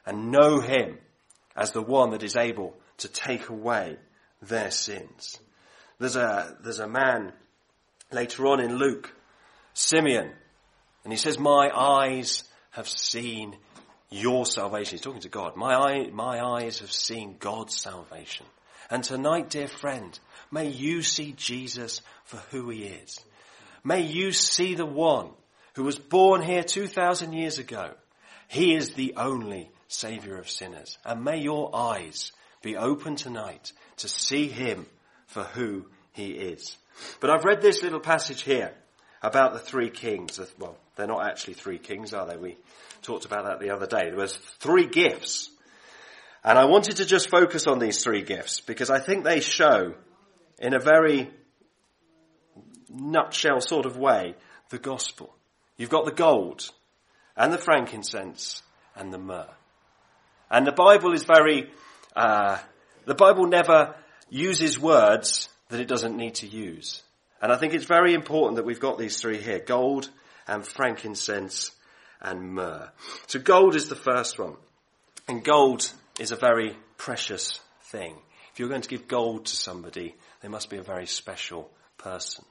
and 0.05 0.31
know 0.31 0.59
him 0.59 0.97
as 1.55 1.71
the 1.71 1.81
one 1.81 2.11
that 2.11 2.23
is 2.23 2.35
able 2.35 2.75
to 2.97 3.07
take 3.07 3.49
away 3.49 3.97
their 4.41 4.71
sins. 4.71 5.39
There's 5.99 6.15
a, 6.15 6.57
there's 6.63 6.79
a 6.79 6.87
man 6.87 7.31
later 8.11 8.47
on 8.47 8.59
in 8.59 8.75
Luke, 8.75 9.13
Simeon, 9.75 10.32
and 11.03 11.13
he 11.13 11.17
says, 11.17 11.38
my 11.38 11.70
eyes 11.70 12.44
have 12.72 12.88
seen 12.88 13.55
your 14.10 14.46
salvation. 14.46 14.91
He's 14.91 15.01
talking 15.01 15.22
to 15.22 15.29
God. 15.29 15.55
My, 15.55 15.75
eye, 15.75 16.10
my 16.12 16.41
eyes 16.41 16.79
have 16.79 16.91
seen 16.91 17.36
God's 17.39 17.77
salvation. 17.77 18.46
And 18.89 19.03
tonight, 19.03 19.50
dear 19.50 19.67
friend, 19.67 20.17
may 20.50 20.70
you 20.70 21.01
see 21.01 21.34
Jesus 21.34 22.01
for 22.24 22.38
who 22.51 22.70
he 22.70 22.86
is. 22.86 23.20
May 23.84 24.01
you 24.01 24.32
see 24.32 24.75
the 24.75 24.86
one 24.86 25.29
who 25.74 25.84
was 25.84 26.00
born 26.00 26.41
here 26.41 26.63
2,000 26.63 27.34
years 27.34 27.60
ago. 27.60 27.91
He 28.48 28.75
is 28.75 28.91
the 28.91 29.15
only 29.17 29.70
Saviour 29.89 30.38
of 30.38 30.50
sinners. 30.50 30.98
And 31.03 31.24
may 31.24 31.39
your 31.39 31.75
eyes 31.75 32.32
be 32.62 32.77
open 32.77 33.15
tonight 33.17 33.74
to 33.98 34.08
see 34.08 34.48
him 34.48 34.86
for 35.27 35.44
who 35.44 35.86
he 36.13 36.32
is. 36.32 36.77
But 37.20 37.29
I've 37.29 37.44
read 37.44 37.62
this 37.62 37.84
little 37.84 38.00
passage 38.00 38.41
here 38.41 38.74
about 39.22 39.53
the 39.53 39.60
three 39.60 39.89
kings. 39.89 40.39
Well, 40.60 40.77
they're 40.95 41.07
not 41.07 41.25
actually 41.25 41.55
three 41.55 41.77
kings, 41.77 42.13
are 42.13 42.25
they? 42.27 42.38
We 42.38 42.57
talked 43.01 43.25
about 43.25 43.45
that 43.45 43.60
the 43.60 43.72
other 43.72 43.88
day. 43.88 44.10
There 44.10 44.15
was 44.15 44.36
three 44.60 44.88
gifts. 44.88 45.50
And 46.43 46.60
I 46.60 46.65
wanted 46.65 46.98
to 46.98 47.05
just 47.05 47.29
focus 47.29 47.65
on 47.67 47.79
these 47.79 48.03
three 48.03 48.22
gifts 48.22 48.62
because 48.62 48.89
I 48.89 49.00
think 49.00 49.24
they 49.24 49.39
show 49.39 49.95
in 50.60 50.74
a 50.74 50.79
very 50.79 51.31
nutshell 52.89 53.62
sort 53.62 53.86
of 53.86 53.98
way 53.98 54.36
the 54.69 54.77
gospel. 54.77 55.34
You've 55.77 55.89
got 55.89 56.05
the 56.05 56.12
gold 56.12 56.69
and 57.36 57.51
the 57.51 57.57
frankincense 57.57 58.62
and 58.95 59.12
the 59.12 59.17
myrrh. 59.17 59.50
And 60.50 60.65
the 60.65 60.72
Bible 60.72 61.13
is 61.13 61.24
very, 61.24 61.69
uh, 62.15 62.60
the 63.05 63.15
Bible 63.15 63.48
never 63.48 63.95
uses 64.29 64.79
words 64.79 65.50
that 65.69 65.79
it 65.79 65.88
doesn't 65.88 66.15
need 66.15 66.36
to 66.36 66.48
use. 66.48 67.01
And 67.42 67.51
I 67.51 67.58
think 67.58 67.74
it's 67.74 67.86
very 67.86 68.13
important 68.13 68.56
that 68.56 68.65
we've 68.65 68.80
got 68.80 68.98
these 68.98 69.20
three 69.20 69.38
here, 69.38 69.60
gold 69.60 70.10
and 70.48 70.65
frankincense 70.65 71.72
and 72.22 72.54
myrrh. 72.54 72.89
So 73.27 73.39
gold 73.39 73.75
is 73.75 73.89
the 73.89 73.96
first 73.96 74.39
one. 74.39 74.56
And 75.27 75.44
gold 75.44 75.92
is 76.20 76.32
a 76.32 76.36
very 76.36 76.77
precious 76.98 77.60
thing. 77.84 78.15
If 78.54 78.60
you're 78.60 78.70
going 78.70 78.82
to 78.82 78.89
give 78.89 79.08
gold 79.08 79.46
to 79.48 79.56
somebody, 79.56 80.15
they 80.42 80.48
must 80.48 80.70
be 80.70 80.77
a 80.77 80.84
very 80.84 81.08
special 81.08 81.70
person. 81.98 82.46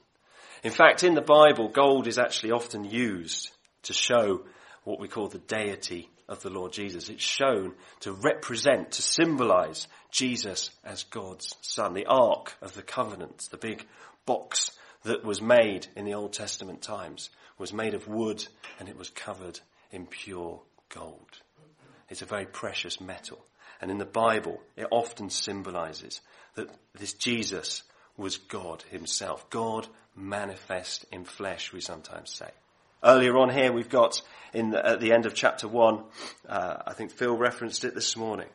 In 0.63 0.71
fact, 0.71 1.03
in 1.03 1.13
the 1.13 1.21
Bible, 1.21 1.69
gold 1.69 2.07
is 2.07 2.17
actually 2.17 2.51
often 2.51 2.85
used 2.85 3.49
to 3.83 3.93
show 3.93 4.43
what 4.83 4.99
we 4.99 5.07
call 5.07 5.27
the 5.27 5.39
deity 5.39 6.09
of 6.27 6.41
the 6.41 6.49
Lord 6.49 6.71
Jesus. 6.71 7.09
It's 7.09 7.23
shown 7.23 7.73
to 8.01 8.11
represent, 8.11 8.91
to 8.91 9.01
symbolize 9.01 9.87
Jesus 10.11 10.71
as 10.83 11.03
God's 11.03 11.55
son. 11.61 11.93
The 11.93 12.07
Ark 12.07 12.53
of 12.61 12.73
the 12.73 12.81
Covenant, 12.81 13.47
the 13.51 13.57
big 13.57 13.85
box 14.25 14.71
that 15.03 15.23
was 15.23 15.41
made 15.41 15.87
in 15.95 16.05
the 16.05 16.15
Old 16.15 16.33
Testament 16.33 16.81
times, 16.81 17.29
was 17.57 17.73
made 17.73 17.93
of 17.93 18.07
wood 18.07 18.45
and 18.79 18.89
it 18.89 18.97
was 18.97 19.09
covered 19.09 19.59
in 19.91 20.05
pure 20.07 20.61
gold. 20.89 21.41
It's 22.09 22.21
a 22.21 22.25
very 22.25 22.45
precious 22.45 22.99
metal. 22.99 23.43
And 23.81 23.91
in 23.91 23.97
the 23.97 24.05
Bible, 24.05 24.61
it 24.75 24.87
often 24.91 25.29
symbolizes 25.29 26.21
that 26.55 26.69
this 26.97 27.13
Jesus 27.13 27.83
was 28.17 28.37
God 28.37 28.83
himself. 28.89 29.49
God 29.49 29.87
manifest 30.15 31.05
in 31.11 31.25
flesh, 31.25 31.73
we 31.73 31.81
sometimes 31.81 32.33
say. 32.33 32.49
Earlier 33.05 33.37
on 33.37 33.49
here, 33.51 33.71
we've 33.71 33.89
got 33.89 34.21
in 34.51 34.71
the, 34.71 34.83
at 34.83 34.99
the 34.99 35.13
end 35.13 35.27
of 35.27 35.35
chapter 35.35 35.67
one, 35.67 36.03
uh, 36.49 36.77
I 36.87 36.93
think 36.93 37.11
Phil 37.11 37.37
referenced 37.37 37.83
it 37.83 37.93
this 37.93 38.17
morning. 38.17 38.47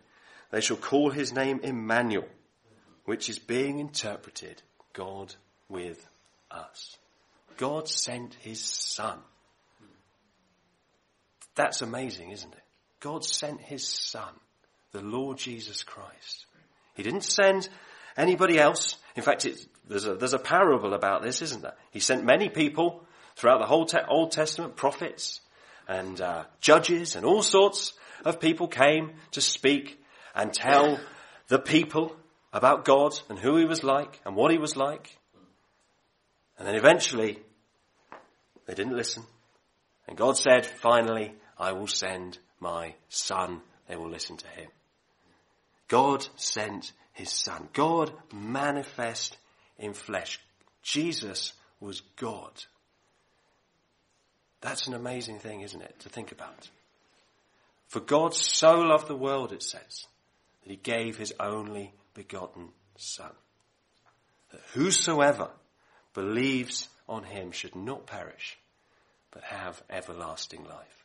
They 0.51 0.61
shall 0.61 0.77
call 0.77 1.11
his 1.11 1.33
name 1.33 1.61
Emmanuel, 1.63 2.27
which 3.05 3.29
is 3.29 3.39
being 3.39 3.79
interpreted 3.79 4.61
God 4.93 5.33
with 5.69 6.05
us. 6.51 6.97
God 7.59 7.89
sent 7.89 8.35
his 8.41 8.61
son. 8.61 9.19
That's 11.55 11.83
amazing, 11.83 12.31
isn't 12.31 12.53
it? 12.53 12.63
God 12.99 13.25
sent 13.25 13.61
his 13.61 13.87
son, 13.87 14.33
the 14.93 15.03
Lord 15.03 15.39
Jesus 15.39 15.85
Christ. 15.85 16.47
He 16.95 17.03
didn't 17.03 17.25
send 17.25 17.69
anybody 18.17 18.59
else. 18.59 18.97
In 19.15 19.23
fact, 19.23 19.47
there's, 19.87 20.07
a, 20.07 20.15
there's 20.15 20.33
a 20.33 20.39
parable 20.39 20.95
about 20.95 21.23
this, 21.23 21.41
isn't 21.43 21.63
there? 21.63 21.77
He 21.93 22.01
sent 22.01 22.25
many 22.25 22.49
people 22.49 23.05
throughout 23.41 23.59
the 23.59 23.67
whole 23.67 23.87
te- 23.87 23.99
Old 24.07 24.33
Testament, 24.33 24.77
prophets 24.77 25.41
and 25.89 26.21
uh, 26.21 26.45
judges 26.61 27.17
and 27.17 27.25
all 27.25 27.43
sorts 27.43 27.95
of 28.23 28.39
people 28.39 28.69
came 28.69 29.13
to 29.31 29.41
speak 29.41 29.99
and 30.35 30.53
tell 30.53 31.01
the 31.49 31.59
people 31.59 32.15
about 32.53 32.85
God 32.85 33.19
and 33.31 33.39
who 33.39 33.57
he 33.57 33.65
was 33.65 33.83
like 33.83 34.21
and 34.27 34.37
what 34.37 34.53
he 34.53 34.59
was 34.59 34.77
like. 34.77 35.17
And 36.59 36.69
then 36.69 36.75
eventually, 36.75 37.39
they 38.67 38.75
didn't 38.75 38.97
listen. 38.97 39.23
And 40.07 40.19
God 40.19 40.37
said, 40.37 40.67
finally, 40.67 41.33
I 41.59 41.73
will 41.73 41.87
send 41.87 42.39
my 42.61 42.95
son. 43.09 43.63
They 43.89 43.97
will 43.97 44.11
listen 44.11 44.37
to 44.37 44.49
him. 44.49 44.69
God 45.89 46.27
sent 46.37 46.93
his 47.15 47.31
son. 47.31 47.69
God 47.73 48.13
manifest 48.35 49.39
in 49.79 49.95
flesh. 49.95 50.41
Jesus 50.83 51.55
was 51.81 52.03
God. 52.17 52.53
That's 54.61 54.87
an 54.87 54.95
amazing 54.95 55.39
thing, 55.39 55.63
isn't 55.63 55.81
it, 55.81 55.99
to 56.01 56.09
think 56.09 56.33
about? 56.33 56.69
For 57.89 58.01
God 58.01 58.35
so 58.35 58.81
loved 58.81 59.09
the 59.09 59.17
world, 59.17 59.53
it 59.53 59.63
says, 59.63 60.07
that 60.63 60.71
he 60.71 60.77
gave 60.77 61.17
his 61.17 61.33
only 61.41 61.93
begotten 62.15 62.69
Son. 62.97 63.33
That 64.53 64.61
whosoever 64.75 65.51
believes 66.13 66.89
on 67.09 67.25
him 67.25 67.53
should 67.53 67.75
not 67.75 68.07
perish, 68.07 68.59
but 69.31 69.43
have 69.45 69.83
everlasting 69.89 70.65
life. 70.65 71.05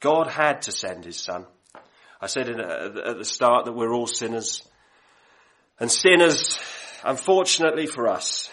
God 0.00 0.28
had 0.28 0.62
to 0.62 0.72
send 0.72 1.04
his 1.04 1.18
Son. 1.18 1.46
I 2.20 2.28
said 2.28 2.48
at 2.48 3.18
the 3.18 3.24
start 3.24 3.64
that 3.64 3.72
we're 3.72 3.92
all 3.92 4.06
sinners. 4.06 4.62
And 5.80 5.90
sinners, 5.90 6.58
unfortunately 7.04 7.86
for 7.86 8.08
us, 8.08 8.48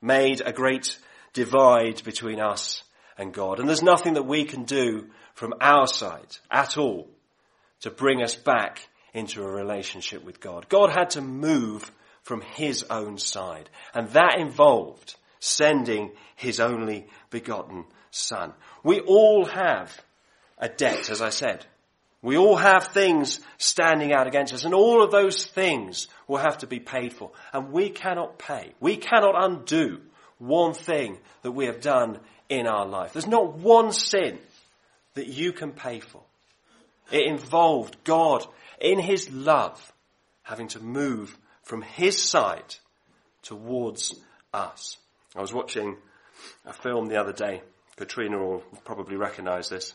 made 0.00 0.40
a 0.44 0.52
great 0.52 0.98
divide 1.32 2.02
between 2.04 2.40
us 2.40 2.82
and 3.16 3.32
God. 3.32 3.60
And 3.60 3.68
there's 3.68 3.82
nothing 3.82 4.14
that 4.14 4.26
we 4.26 4.44
can 4.44 4.64
do 4.64 5.06
from 5.34 5.54
our 5.60 5.86
side 5.86 6.36
at 6.50 6.76
all 6.76 7.08
to 7.80 7.90
bring 7.90 8.22
us 8.22 8.34
back 8.34 8.88
into 9.12 9.42
a 9.42 9.50
relationship 9.50 10.24
with 10.24 10.40
God. 10.40 10.68
God 10.68 10.90
had 10.90 11.10
to 11.10 11.20
move 11.20 11.90
from 12.22 12.40
his 12.40 12.84
own 12.84 13.18
side. 13.18 13.68
And 13.94 14.08
that 14.10 14.38
involved 14.38 15.16
sending 15.38 16.12
his 16.36 16.60
only 16.60 17.06
begotten 17.30 17.84
son. 18.10 18.52
We 18.82 19.00
all 19.00 19.46
have 19.46 19.98
a 20.58 20.68
debt, 20.68 21.10
as 21.10 21.22
I 21.22 21.30
said. 21.30 21.64
We 22.22 22.36
all 22.36 22.56
have 22.56 22.88
things 22.88 23.40
standing 23.56 24.12
out 24.12 24.26
against 24.26 24.52
us 24.52 24.64
and 24.64 24.74
all 24.74 25.02
of 25.02 25.10
those 25.10 25.46
things 25.46 26.06
will 26.28 26.36
have 26.36 26.58
to 26.58 26.66
be 26.66 26.78
paid 26.78 27.14
for. 27.14 27.30
And 27.52 27.72
we 27.72 27.88
cannot 27.88 28.38
pay. 28.38 28.74
We 28.78 28.96
cannot 28.98 29.42
undo 29.42 30.02
one 30.40 30.74
thing 30.74 31.18
that 31.42 31.52
we 31.52 31.66
have 31.66 31.80
done 31.80 32.18
in 32.48 32.66
our 32.66 32.86
life. 32.86 33.12
There's 33.12 33.26
not 33.26 33.54
one 33.54 33.92
sin 33.92 34.38
that 35.14 35.28
you 35.28 35.52
can 35.52 35.72
pay 35.72 36.00
for. 36.00 36.22
It 37.12 37.26
involved 37.26 37.96
God 38.04 38.44
in 38.80 38.98
His 38.98 39.30
love 39.30 39.92
having 40.42 40.68
to 40.68 40.80
move 40.80 41.36
from 41.62 41.82
His 41.82 42.20
side 42.20 42.76
towards 43.42 44.14
us. 44.52 44.96
I 45.36 45.40
was 45.40 45.52
watching 45.52 45.96
a 46.64 46.72
film 46.72 47.08
the 47.08 47.20
other 47.20 47.32
day. 47.32 47.62
Katrina 47.96 48.38
will 48.38 48.62
probably 48.84 49.16
recognize 49.16 49.68
this. 49.68 49.94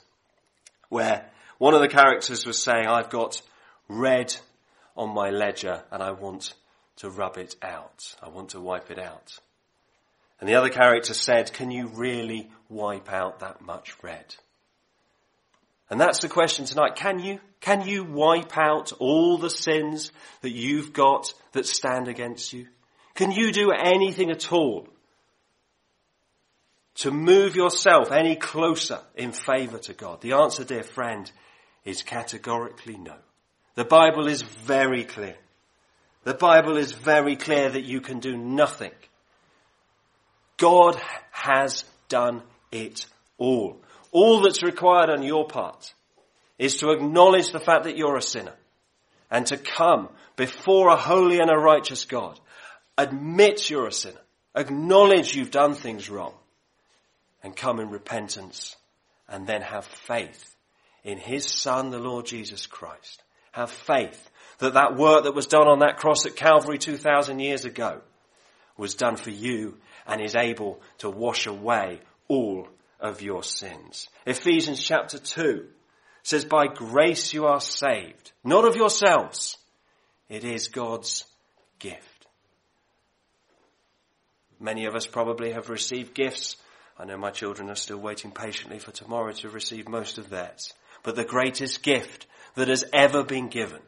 Where 0.89 1.29
one 1.57 1.73
of 1.73 1.81
the 1.81 1.87
characters 1.87 2.45
was 2.45 2.61
saying, 2.61 2.87
I've 2.87 3.09
got 3.09 3.41
red 3.87 4.35
on 4.95 5.13
my 5.13 5.29
ledger 5.29 5.83
and 5.91 6.03
I 6.03 6.11
want 6.11 6.53
to 6.97 7.09
rub 7.09 7.37
it 7.37 7.55
out. 7.61 8.15
I 8.21 8.29
want 8.29 8.49
to 8.49 8.61
wipe 8.61 8.91
it 8.91 8.99
out. 8.99 9.39
And 10.39 10.49
the 10.49 10.55
other 10.55 10.69
character 10.69 11.13
said, 11.13 11.53
can 11.53 11.71
you 11.71 11.87
really 11.87 12.49
wipe 12.69 13.11
out 13.11 13.39
that 13.39 13.61
much 13.61 13.95
red? 14.03 14.35
And 15.89 16.01
that's 16.01 16.19
the 16.19 16.29
question 16.29 16.65
tonight. 16.65 16.95
Can 16.95 17.19
you? 17.19 17.39
Can 17.61 17.87
you 17.87 18.03
wipe 18.03 18.57
out 18.57 18.91
all 18.99 19.37
the 19.37 19.49
sins 19.49 20.11
that 20.41 20.51
you've 20.51 20.93
got 20.93 21.33
that 21.53 21.65
stand 21.65 22.07
against 22.07 22.53
you? 22.53 22.67
Can 23.15 23.31
you 23.31 23.51
do 23.51 23.71
anything 23.71 24.29
at 24.29 24.51
all 24.51 24.87
to 26.95 27.11
move 27.11 27.55
yourself 27.55 28.11
any 28.11 28.35
closer 28.35 28.99
in 29.15 29.31
favor 29.31 29.77
to 29.79 29.93
God? 29.93 30.21
The 30.21 30.33
answer, 30.33 30.63
dear 30.63 30.83
friend, 30.83 31.31
is 31.85 32.03
categorically 32.03 32.97
no. 32.97 33.15
The 33.75 33.85
Bible 33.85 34.27
is 34.27 34.41
very 34.41 35.03
clear. 35.03 35.35
The 36.23 36.33
Bible 36.33 36.77
is 36.77 36.91
very 36.91 37.35
clear 37.35 37.69
that 37.69 37.85
you 37.85 38.01
can 38.01 38.19
do 38.19 38.35
nothing. 38.37 38.91
God 40.57 41.00
has 41.31 41.83
done 42.09 42.43
it 42.71 43.05
all. 43.38 43.81
All 44.12 44.41
that's 44.41 44.63
required 44.63 45.09
on 45.09 45.24
your 45.24 45.47
part 45.47 45.93
is 46.57 46.77
to 46.77 46.91
acknowledge 46.91 47.51
the 47.51 47.59
fact 47.59 47.83
that 47.83 47.97
you're 47.97 48.15
a 48.15 48.21
sinner 48.21 48.55
and 49.29 49.45
to 49.47 49.57
come 49.57 50.09
before 50.35 50.89
a 50.89 50.95
holy 50.95 51.39
and 51.39 51.51
a 51.51 51.57
righteous 51.57 52.05
God. 52.05 52.39
Admit 52.97 53.69
you're 53.69 53.88
a 53.88 53.91
sinner. 53.91 54.21
Acknowledge 54.55 55.35
you've 55.35 55.51
done 55.51 55.74
things 55.74 56.09
wrong 56.09 56.33
and 57.43 57.55
come 57.55 57.79
in 57.79 57.89
repentance 57.89 58.77
and 59.27 59.45
then 59.45 59.62
have 59.62 59.85
faith 59.85 60.55
in 61.03 61.17
His 61.17 61.45
Son, 61.45 61.91
the 61.91 62.00
Lord 62.00 62.25
Jesus 62.25 62.65
Christ. 62.65 63.21
Have 63.51 63.71
faith 63.71 64.29
that 64.59 64.75
that 64.75 64.95
work 64.95 65.25
that 65.25 65.35
was 65.35 65.47
done 65.47 65.67
on 65.67 65.79
that 65.79 65.97
cross 65.97 66.25
at 66.25 66.35
Calvary 66.35 66.77
2,000 66.77 67.39
years 67.39 67.65
ago 67.65 68.01
was 68.77 68.95
done 68.95 69.15
for 69.15 69.29
you 69.29 69.77
and 70.07 70.21
is 70.21 70.35
able 70.35 70.81
to 71.00 71.09
wash 71.09 71.47
away 71.47 72.00
all 72.27 72.67
of 73.00 73.21
your 73.21 73.43
sins. 73.43 74.09
Ephesians 74.25 74.83
chapter 74.83 75.17
2 75.17 75.67
says, 76.24 76.45
by 76.45 76.67
grace 76.67 77.33
you 77.33 77.45
are 77.45 77.62
saved, 77.62 78.31
not 78.43 78.65
of 78.65 78.75
yourselves. 78.75 79.57
It 80.27 80.43
is 80.43 80.69
God's 80.69 81.25
gift. 81.79 82.25
Many 84.59 84.85
of 84.85 84.95
us 84.95 85.05
probably 85.05 85.51
have 85.51 85.69
received 85.69 86.15
gifts. 86.15 86.55
I 86.97 87.05
know 87.05 87.17
my 87.17 87.29
children 87.29 87.69
are 87.69 87.75
still 87.75 88.00
waiting 88.00 88.31
patiently 88.31 88.79
for 88.79 88.91
tomorrow 88.91 89.33
to 89.33 89.50
receive 89.50 89.88
most 89.88 90.17
of 90.17 90.29
theirs. 90.29 90.74
But 91.03 91.15
the 91.15 91.25
greatest 91.25 91.83
gift 91.83 92.25
that 92.55 92.69
has 92.69 92.85
ever 92.93 93.24
been 93.24 93.50
given 93.50 93.81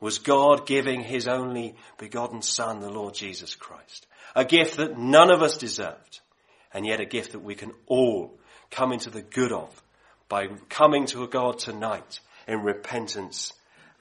was 0.00 0.18
God 0.18 0.66
giving 0.66 1.02
his 1.02 1.28
only 1.28 1.76
begotten 1.98 2.42
son, 2.42 2.80
the 2.80 2.90
Lord 2.90 3.14
Jesus 3.14 3.54
Christ. 3.54 4.06
A 4.34 4.44
gift 4.44 4.78
that 4.78 4.98
none 4.98 5.30
of 5.30 5.42
us 5.42 5.58
deserved, 5.58 6.20
and 6.72 6.86
yet 6.86 7.00
a 7.00 7.04
gift 7.04 7.32
that 7.32 7.42
we 7.42 7.54
can 7.54 7.72
all 7.86 8.32
come 8.70 8.92
into 8.92 9.10
the 9.10 9.22
good 9.22 9.52
of 9.52 9.82
by 10.28 10.48
coming 10.68 11.06
to 11.06 11.22
a 11.22 11.28
God 11.28 11.58
tonight 11.58 12.20
in 12.48 12.62
repentance 12.62 13.52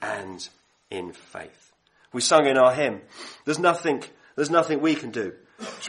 and 0.02 0.48
in 0.90 1.12
faith. 1.12 1.74
We 2.14 2.22
sung 2.22 2.48
in 2.48 2.58
our 2.58 2.74
hymn, 2.74 3.02
there's 3.46 3.60
nothing, 3.60 4.04
there's 4.36 4.50
nothing 4.50 4.80
we 4.80 4.96
can 4.96 5.12
do. 5.12 5.34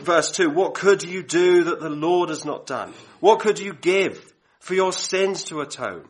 Verse 0.02 0.32
2, 0.32 0.50
what 0.50 0.74
could 0.74 1.04
you 1.04 1.22
do 1.22 1.64
that 1.64 1.80
the 1.80 1.90
Lord 1.90 2.30
has 2.30 2.44
not 2.44 2.66
done? 2.66 2.92
What 3.20 3.40
could 3.40 3.58
you 3.58 3.72
give 3.72 4.34
for 4.58 4.74
your 4.74 4.92
sins 4.92 5.44
to 5.44 5.60
atone? 5.60 6.08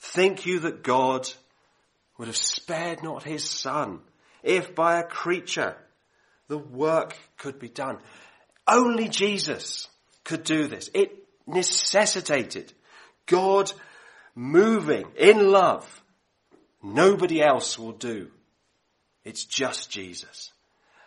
Think 0.00 0.46
you 0.46 0.60
that 0.60 0.82
God 0.82 1.30
would 2.20 2.28
have 2.28 2.36
spared 2.36 3.02
not 3.02 3.22
his 3.22 3.42
son 3.42 3.98
if 4.42 4.74
by 4.74 5.00
a 5.00 5.02
creature 5.02 5.74
the 6.48 6.58
work 6.58 7.16
could 7.38 7.58
be 7.58 7.70
done. 7.70 7.96
Only 8.68 9.08
Jesus 9.08 9.88
could 10.22 10.44
do 10.44 10.66
this. 10.66 10.90
It 10.92 11.16
necessitated 11.46 12.74
God 13.24 13.72
moving 14.34 15.06
in 15.16 15.50
love. 15.50 16.02
Nobody 16.82 17.40
else 17.42 17.78
will 17.78 17.92
do. 17.92 18.30
It's 19.24 19.46
just 19.46 19.90
Jesus. 19.90 20.52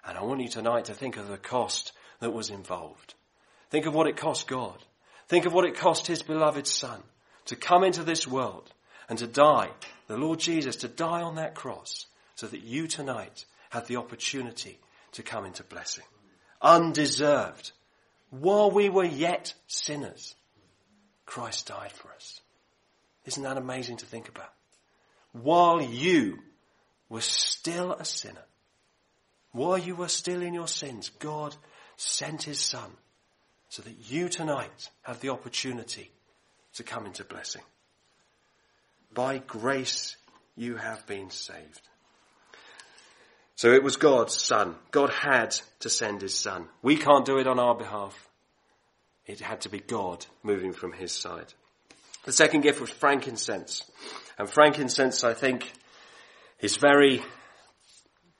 And 0.03 0.17
I 0.17 0.23
want 0.23 0.41
you 0.41 0.49
tonight 0.49 0.85
to 0.85 0.95
think 0.95 1.17
of 1.17 1.27
the 1.27 1.37
cost 1.37 1.91
that 2.21 2.33
was 2.33 2.49
involved. 2.49 3.13
Think 3.69 3.85
of 3.85 3.93
what 3.93 4.07
it 4.07 4.17
cost 4.17 4.47
God. 4.47 4.83
Think 5.27 5.45
of 5.45 5.53
what 5.53 5.65
it 5.65 5.75
cost 5.75 6.07
his 6.07 6.23
beloved 6.23 6.65
son 6.65 7.03
to 7.45 7.55
come 7.55 7.83
into 7.83 8.01
this 8.01 8.27
world 8.27 8.67
and 9.07 9.19
to 9.19 9.27
die, 9.27 9.69
the 10.07 10.17
Lord 10.17 10.39
Jesus, 10.39 10.77
to 10.77 10.87
die 10.87 11.21
on 11.21 11.35
that 11.35 11.55
cross 11.55 12.05
so 12.35 12.47
that 12.47 12.63
you 12.63 12.87
tonight 12.87 13.45
have 13.69 13.87
the 13.87 13.97
opportunity 13.97 14.79
to 15.13 15.23
come 15.23 15.45
into 15.45 15.63
blessing. 15.63 16.03
Undeserved. 16.61 17.71
While 18.29 18.71
we 18.71 18.89
were 18.89 19.03
yet 19.03 19.53
sinners, 19.67 20.35
Christ 21.25 21.67
died 21.67 21.91
for 21.91 22.11
us. 22.11 22.41
Isn't 23.25 23.43
that 23.43 23.57
amazing 23.57 23.97
to 23.97 24.05
think 24.05 24.27
about? 24.27 24.51
While 25.31 25.81
you 25.81 26.39
were 27.09 27.21
still 27.21 27.93
a 27.93 28.05
sinner, 28.05 28.45
while 29.51 29.77
you 29.77 29.95
were 29.95 30.07
still 30.07 30.41
in 30.41 30.53
your 30.53 30.67
sins, 30.67 31.09
God 31.19 31.55
sent 31.95 32.43
his 32.43 32.59
son 32.59 32.91
so 33.69 33.81
that 33.83 34.11
you 34.11 34.29
tonight 34.29 34.89
have 35.03 35.19
the 35.21 35.29
opportunity 35.29 36.11
to 36.73 36.83
come 36.83 37.05
into 37.05 37.23
blessing. 37.23 37.61
By 39.13 39.39
grace 39.39 40.17
you 40.55 40.75
have 40.77 41.05
been 41.07 41.29
saved. 41.29 41.81
So 43.55 43.71
it 43.71 43.83
was 43.83 43.97
God's 43.97 44.41
son. 44.41 44.75
God 44.91 45.09
had 45.09 45.55
to 45.79 45.89
send 45.89 46.21
his 46.21 46.37
son. 46.37 46.67
We 46.81 46.95
can't 46.95 47.25
do 47.25 47.37
it 47.37 47.47
on 47.47 47.59
our 47.59 47.75
behalf. 47.75 48.29
It 49.25 49.39
had 49.39 49.61
to 49.61 49.69
be 49.69 49.79
God 49.79 50.25
moving 50.41 50.73
from 50.73 50.91
his 50.91 51.11
side. 51.11 51.53
The 52.25 52.31
second 52.31 52.61
gift 52.61 52.81
was 52.81 52.89
frankincense. 52.89 53.83
And 54.37 54.49
frankincense, 54.49 55.23
I 55.23 55.33
think, 55.33 55.71
is 56.59 56.77
very 56.77 57.21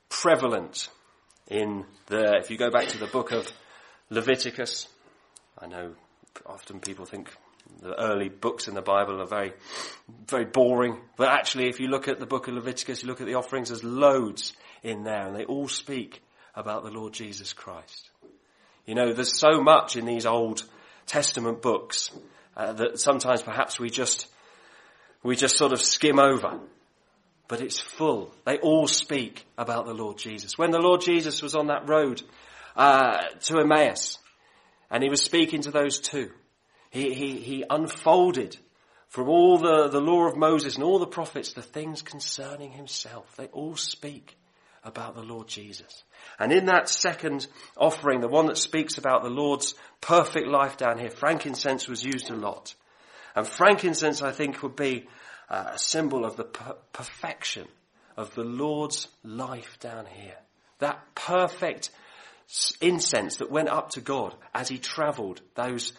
prevalent 0.08 0.88
in 1.48 1.84
the, 2.06 2.36
if 2.40 2.50
you 2.50 2.56
go 2.56 2.70
back 2.70 2.88
to 2.88 2.98
the 2.98 3.06
book 3.06 3.32
of 3.32 3.50
Leviticus, 4.10 4.88
I 5.58 5.66
know 5.66 5.94
often 6.46 6.80
people 6.80 7.04
think 7.04 7.30
the 7.80 8.00
early 8.00 8.28
books 8.28 8.68
in 8.68 8.74
the 8.74 8.82
Bible 8.82 9.20
are 9.20 9.26
very, 9.26 9.52
very 10.26 10.44
boring. 10.46 10.98
But 11.16 11.28
actually, 11.28 11.68
if 11.68 11.80
you 11.80 11.88
look 11.88 12.08
at 12.08 12.18
the 12.18 12.26
book 12.26 12.48
of 12.48 12.54
Leviticus, 12.54 13.02
you 13.02 13.08
look 13.08 13.20
at 13.20 13.26
the 13.26 13.34
offerings, 13.34 13.68
there's 13.68 13.84
loads 13.84 14.54
in 14.82 15.04
there, 15.04 15.26
and 15.26 15.36
they 15.36 15.44
all 15.44 15.68
speak 15.68 16.22
about 16.54 16.84
the 16.84 16.90
Lord 16.90 17.12
Jesus 17.12 17.52
Christ. 17.52 18.10
You 18.86 18.94
know, 18.94 19.12
there's 19.12 19.38
so 19.38 19.62
much 19.62 19.96
in 19.96 20.06
these 20.06 20.26
Old 20.26 20.64
Testament 21.06 21.62
books 21.62 22.10
uh, 22.56 22.72
that 22.74 23.00
sometimes 23.00 23.42
perhaps 23.42 23.78
we 23.78 23.90
just 23.90 24.28
we 25.22 25.36
just 25.36 25.56
sort 25.56 25.72
of 25.72 25.80
skim 25.80 26.18
over. 26.18 26.60
But 27.48 27.60
it's 27.60 27.80
full. 27.80 28.34
They 28.44 28.58
all 28.58 28.86
speak 28.86 29.46
about 29.58 29.86
the 29.86 29.94
Lord 29.94 30.18
Jesus. 30.18 30.56
When 30.56 30.70
the 30.70 30.78
Lord 30.78 31.02
Jesus 31.02 31.42
was 31.42 31.54
on 31.54 31.66
that 31.66 31.88
road 31.88 32.22
uh, 32.76 33.18
to 33.42 33.58
Emmaus, 33.58 34.18
and 34.90 35.02
he 35.02 35.10
was 35.10 35.22
speaking 35.22 35.62
to 35.62 35.70
those 35.70 36.00
two, 36.00 36.30
he, 36.94 37.12
he, 37.12 37.36
he 37.38 37.64
unfolded 37.68 38.56
from 39.08 39.28
all 39.28 39.58
the, 39.58 39.88
the 39.88 40.00
law 40.00 40.28
of 40.28 40.36
Moses 40.36 40.76
and 40.76 40.84
all 40.84 41.00
the 41.00 41.08
prophets 41.08 41.52
the 41.52 41.60
things 41.60 42.02
concerning 42.02 42.70
himself. 42.70 43.34
They 43.36 43.46
all 43.46 43.74
speak 43.74 44.36
about 44.84 45.16
the 45.16 45.22
Lord 45.22 45.48
Jesus. 45.48 46.04
And 46.38 46.52
in 46.52 46.66
that 46.66 46.88
second 46.88 47.48
offering, 47.76 48.20
the 48.20 48.28
one 48.28 48.46
that 48.46 48.58
speaks 48.58 48.96
about 48.96 49.24
the 49.24 49.28
Lord's 49.28 49.74
perfect 50.00 50.46
life 50.46 50.76
down 50.76 50.98
here, 50.98 51.10
frankincense 51.10 51.88
was 51.88 52.04
used 52.04 52.30
a 52.30 52.36
lot. 52.36 52.76
And 53.34 53.44
frankincense, 53.44 54.22
I 54.22 54.30
think, 54.30 54.62
would 54.62 54.76
be 54.76 55.08
uh, 55.50 55.72
a 55.72 55.78
symbol 55.78 56.24
of 56.24 56.36
the 56.36 56.44
per- 56.44 56.76
perfection 56.92 57.66
of 58.16 58.32
the 58.36 58.44
Lord's 58.44 59.08
life 59.24 59.78
down 59.80 60.06
here. 60.06 60.36
That 60.78 61.02
perfect 61.16 61.90
incense 62.80 63.38
that 63.38 63.50
went 63.50 63.68
up 63.68 63.90
to 63.90 64.00
God 64.00 64.36
as 64.54 64.68
he 64.68 64.78
traveled 64.78 65.40
those 65.56 65.92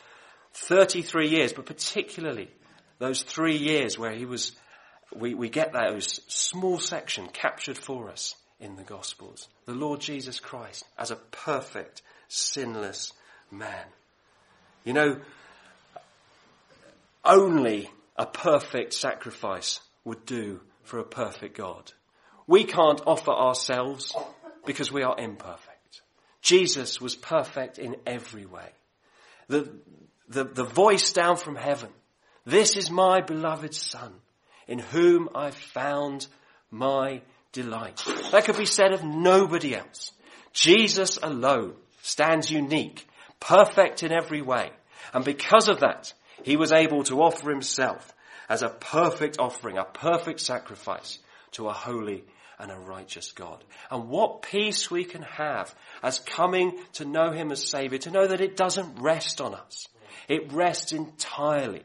33 0.55 1.27
years, 1.29 1.53
but 1.53 1.65
particularly 1.65 2.49
those 2.97 3.21
three 3.21 3.57
years 3.57 3.99
where 3.99 4.13
he 4.13 4.25
was, 4.25 4.53
we, 5.13 5.33
we 5.33 5.49
get 5.49 5.73
those 5.73 6.21
small 6.27 6.79
section 6.79 7.27
captured 7.27 7.77
for 7.77 8.09
us 8.09 8.35
in 8.59 8.77
the 8.77 8.83
Gospels. 8.83 9.49
The 9.65 9.73
Lord 9.73 9.99
Jesus 9.99 10.39
Christ 10.39 10.85
as 10.97 11.11
a 11.11 11.17
perfect, 11.17 12.01
sinless 12.29 13.11
man. 13.51 13.85
You 14.85 14.93
know, 14.93 15.17
only 17.25 17.89
a 18.15 18.25
perfect 18.25 18.93
sacrifice 18.93 19.81
would 20.05 20.25
do 20.25 20.61
for 20.83 20.99
a 20.99 21.03
perfect 21.03 21.57
God. 21.57 21.91
We 22.47 22.63
can't 22.63 23.01
offer 23.05 23.31
ourselves 23.31 24.15
because 24.65 24.91
we 24.91 25.03
are 25.03 25.19
imperfect. 25.19 26.01
Jesus 26.41 27.01
was 27.01 27.15
perfect 27.15 27.77
in 27.77 27.95
every 28.05 28.45
way. 28.45 28.69
The, 29.47 29.69
the, 30.27 30.43
the 30.43 30.63
voice 30.63 31.11
down 31.11 31.37
from 31.37 31.55
heaven. 31.55 31.89
This 32.45 32.77
is 32.77 32.91
my 32.91 33.21
beloved 33.21 33.73
son 33.73 34.13
in 34.67 34.79
whom 34.79 35.29
I 35.35 35.51
found 35.51 36.27
my 36.71 37.21
delight. 37.51 38.03
That 38.31 38.45
could 38.45 38.57
be 38.57 38.65
said 38.65 38.91
of 38.91 39.03
nobody 39.03 39.75
else. 39.75 40.11
Jesus 40.53 41.17
alone 41.21 41.75
stands 42.01 42.51
unique, 42.51 43.07
perfect 43.39 44.03
in 44.03 44.11
every 44.11 44.41
way. 44.41 44.71
And 45.13 45.23
because 45.23 45.69
of 45.69 45.79
that, 45.79 46.13
he 46.43 46.57
was 46.57 46.71
able 46.71 47.03
to 47.05 47.21
offer 47.21 47.49
himself 47.49 48.13
as 48.47 48.61
a 48.61 48.69
perfect 48.69 49.39
offering, 49.39 49.77
a 49.77 49.83
perfect 49.83 50.39
sacrifice 50.39 51.19
to 51.51 51.67
a 51.67 51.73
holy 51.73 52.23
and 52.59 52.71
a 52.71 52.77
righteous 52.77 53.31
God. 53.31 53.63
And 53.89 54.09
what 54.09 54.41
peace 54.41 54.89
we 54.89 55.03
can 55.03 55.23
have 55.23 55.73
as 56.01 56.19
coming 56.19 56.77
to 56.93 57.05
know 57.05 57.31
him 57.31 57.51
as 57.51 57.63
Savior, 57.67 57.97
to 57.99 58.11
know 58.11 58.27
that 58.27 58.41
it 58.41 58.55
doesn't 58.55 59.01
rest 59.01 59.41
on 59.41 59.55
us. 59.55 59.87
It 60.27 60.51
rests 60.51 60.91
entirely 60.91 61.83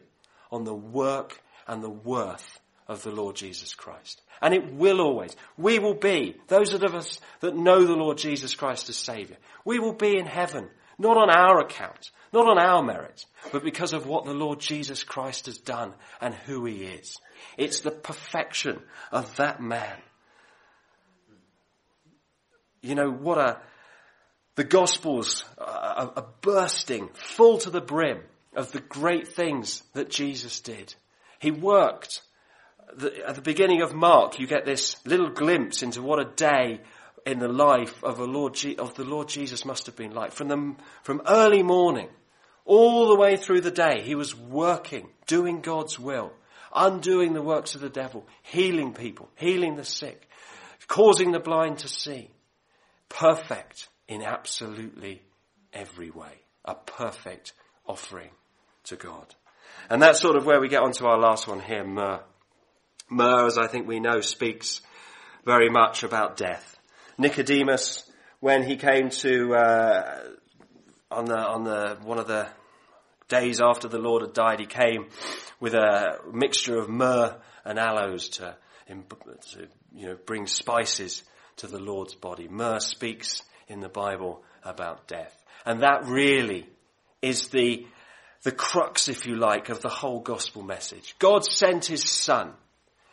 on 0.51 0.65
the 0.65 0.75
work 0.75 1.41
and 1.67 1.83
the 1.83 1.91
worth 1.91 2.61
of 2.89 3.03
the 3.03 3.13
Lord 3.13 3.37
Jesus 3.37 3.75
Christ. 3.75 4.21
And 4.43 4.53
it 4.53 4.73
will 4.73 5.01
always. 5.01 5.37
We 5.57 5.79
will 5.79 5.95
be, 5.95 6.37
those 6.49 6.73
of 6.75 6.83
us 6.83 7.21
that 7.41 7.57
know 7.57 7.85
the 7.85 7.95
Lord 7.95 8.19
Jesus 8.19 8.55
Christ 8.55 8.89
as 8.89 8.97
Saviour, 8.97 9.39
we 9.65 9.79
will 9.79 9.93
be 9.93 10.17
in 10.17 10.27
heaven, 10.27 10.69
not 10.99 11.17
on 11.17 11.31
our 11.31 11.61
account, 11.61 12.11
not 12.33 12.49
on 12.49 12.59
our 12.59 12.83
merit, 12.83 13.27
but 13.53 13.63
because 13.63 13.93
of 13.93 14.07
what 14.07 14.25
the 14.25 14.35
Lord 14.35 14.61
Jesus 14.61 15.05
Christ 15.05 15.47
has 15.47 15.59
done 15.59 15.95
and 16.21 16.35
who 16.35 16.65
He 16.65 16.85
is. 16.85 17.19
It's 17.57 17.81
the 17.81 17.91
perfection 17.91 18.81
of 19.13 19.37
that 19.37 19.61
man. 19.61 19.97
You 22.83 22.95
know, 22.95 23.11
what 23.11 23.39
a, 23.39 23.59
the 24.57 24.65
Gospels 24.65 25.45
are, 25.59 26.13
are 26.17 26.27
bursting 26.41 27.09
full 27.15 27.59
to 27.59 27.71
the 27.71 27.81
brim 27.81 28.21
of 28.55 28.73
the 28.73 28.81
great 28.81 29.29
things 29.29 29.83
that 29.95 30.11
Jesus 30.11 30.61
did. 30.61 30.95
He 31.39 31.51
worked. 31.51 32.23
at 33.27 33.37
the 33.37 33.43
beginning 33.43 33.83
of 33.83 33.95
Mark, 33.95 34.39
you 34.39 34.47
get 34.47 34.65
this 34.65 34.97
little 35.07 35.31
glimpse 35.31 35.83
into 35.83 36.03
what 36.03 36.21
a 36.21 36.31
day 36.35 36.81
in 37.25 37.39
the 37.39 37.49
life 37.49 38.03
of, 38.03 38.19
Lord, 38.19 38.59
of 38.79 38.95
the 38.95 39.05
Lord 39.05 39.29
Jesus 39.29 39.65
must 39.65 39.87
have 39.87 39.97
been 39.97 40.13
like. 40.13 40.33
From, 40.33 40.49
the, 40.49 40.75
from 41.03 41.23
early 41.27 41.63
morning 41.63 42.09
all 42.65 43.09
the 43.09 43.17
way 43.17 43.37
through 43.37 43.61
the 43.61 43.71
day, 43.71 44.03
he 44.03 44.15
was 44.15 44.37
working, 44.37 45.09
doing 45.27 45.61
God's 45.61 45.99
will, 45.99 46.33
undoing 46.75 47.35
the 47.35 47.43
works 47.43 47.75
of 47.75 47.81
the 47.81 47.89
devil, 47.89 48.27
healing 48.43 48.95
people, 48.95 49.29
healing 49.37 49.77
the 49.77 49.85
sick, 49.85 50.29
causing 50.89 51.31
the 51.31 51.41
blind 51.41 51.79
to 51.79 51.89
see. 51.89 52.31
Perfect 53.09 53.89
in 54.11 54.23
absolutely 54.23 55.23
every 55.73 56.11
way. 56.11 56.33
A 56.65 56.75
perfect 56.75 57.55
offering 57.87 58.31
to 58.85 58.97
God. 58.97 59.35
And 59.89 60.03
that's 60.03 60.21
sort 60.21 60.37
of 60.37 60.45
where 60.45 60.61
we 60.61 60.69
get 60.69 60.83
onto 60.83 61.07
our 61.07 61.19
last 61.19 61.47
one 61.47 61.61
here, 61.61 61.85
myrrh. 61.85 62.21
Myrrh, 63.09 63.47
as 63.47 63.57
I 63.57 63.69
think 63.69 63.87
we 63.87 64.01
know, 64.01 64.21
speaks 64.21 64.81
very 65.47 65.71
much 65.71 66.03
about 66.03 66.37
death. 66.37 66.77
Nicodemus, 67.19 68.03
when 68.41 68.65
he 68.65 68.77
came 68.77 69.11
to, 69.11 69.55
uh, 69.55 70.21
on 71.11 71.27
the, 71.27 71.39
on 71.39 71.65
the, 71.65 71.99
one 72.03 72.19
of 72.19 72.27
the 72.27 72.49
days 73.29 73.61
after 73.63 73.87
the 73.87 73.99
Lord 73.99 74.23
had 74.23 74.33
died, 74.33 74.59
he 74.59 74.67
came 74.67 75.07
with 75.61 75.75
a 75.75 76.19
mixture 76.33 76.79
of 76.79 76.89
myrrh 76.89 77.37
and 77.65 77.79
aloes 77.79 78.29
to, 78.31 78.57
to 78.89 79.69
you 79.95 80.07
know, 80.07 80.17
bring 80.27 80.49
spices 80.49 81.23
to 81.57 81.69
the 81.69 81.79
Lord's 81.79 82.15
body. 82.15 82.49
Myrrh 82.49 82.81
speaks 82.81 83.43
in 83.71 83.81
the 83.81 83.89
Bible 83.89 84.43
about 84.65 85.07
death. 85.07 85.37
And 85.65 85.83
that 85.83 86.05
really 86.05 86.69
is 87.23 87.49
the, 87.49 87.87
the 88.43 88.53
crux, 88.53 89.09
if 89.09 89.27
you 89.27 89.37
like, 89.37 89.69
of 89.69 89.81
the 89.81 89.89
whole 89.89 90.21
gospel 90.21 90.63
message. 90.63 91.15
God 91.19 91.45
sent 91.45 91.87
his 91.87 92.03
son. 92.03 92.53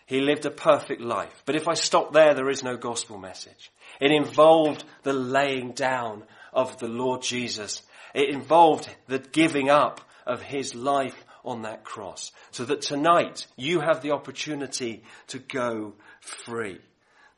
He 0.06 0.22
lived 0.22 0.46
a 0.46 0.52
perfect 0.52 1.02
life. 1.02 1.44
But 1.46 1.56
if 1.56 1.68
I 1.68 1.74
stop 1.74 2.14
there, 2.14 2.34
there 2.34 2.50
is 2.50 2.64
no 2.64 2.78
gospel 2.78 3.18
message. 3.18 3.72
It 4.00 4.12
involved 4.12 4.84
the 5.04 5.14
laying 5.14 5.74
down 5.74 6.24
of 6.54 6.78
the 6.80 6.88
Lord 6.88 7.22
Jesus. 7.22 7.82
It 8.14 8.30
involved 8.30 8.90
the 9.08 9.20
giving 9.20 9.70
up 9.70 10.02
of 10.26 10.42
his 10.42 10.74
life 10.74 11.26
on 11.44 11.64
that 11.64 11.84
cross. 11.84 12.32
So 12.52 12.66
that 12.66 12.82
tonight 12.82 13.48
you 13.56 13.80
have 13.82 14.02
the 14.02 14.12
opportunity 14.12 15.04
to 15.28 15.40
go 15.40 15.94
free. 16.22 16.80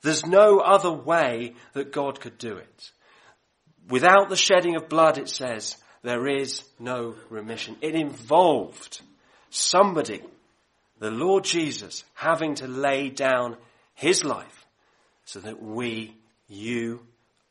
There's 0.01 0.25
no 0.25 0.59
other 0.59 0.91
way 0.91 1.55
that 1.73 1.91
God 1.91 2.19
could 2.19 2.37
do 2.37 2.57
it. 2.57 2.91
Without 3.89 4.29
the 4.29 4.35
shedding 4.35 4.75
of 4.75 4.87
blood, 4.87 5.17
it 5.17 5.29
says, 5.29 5.75
there 6.01 6.27
is 6.27 6.63
no 6.79 7.15
remission. 7.29 7.75
It 7.81 7.95
involved 7.95 9.01
somebody, 9.49 10.21
the 10.99 11.11
Lord 11.11 11.43
Jesus, 11.43 12.03
having 12.13 12.55
to 12.55 12.67
lay 12.67 13.09
down 13.09 13.57
his 13.95 14.23
life 14.23 14.65
so 15.25 15.39
that 15.39 15.61
we, 15.61 16.15
you, 16.47 17.01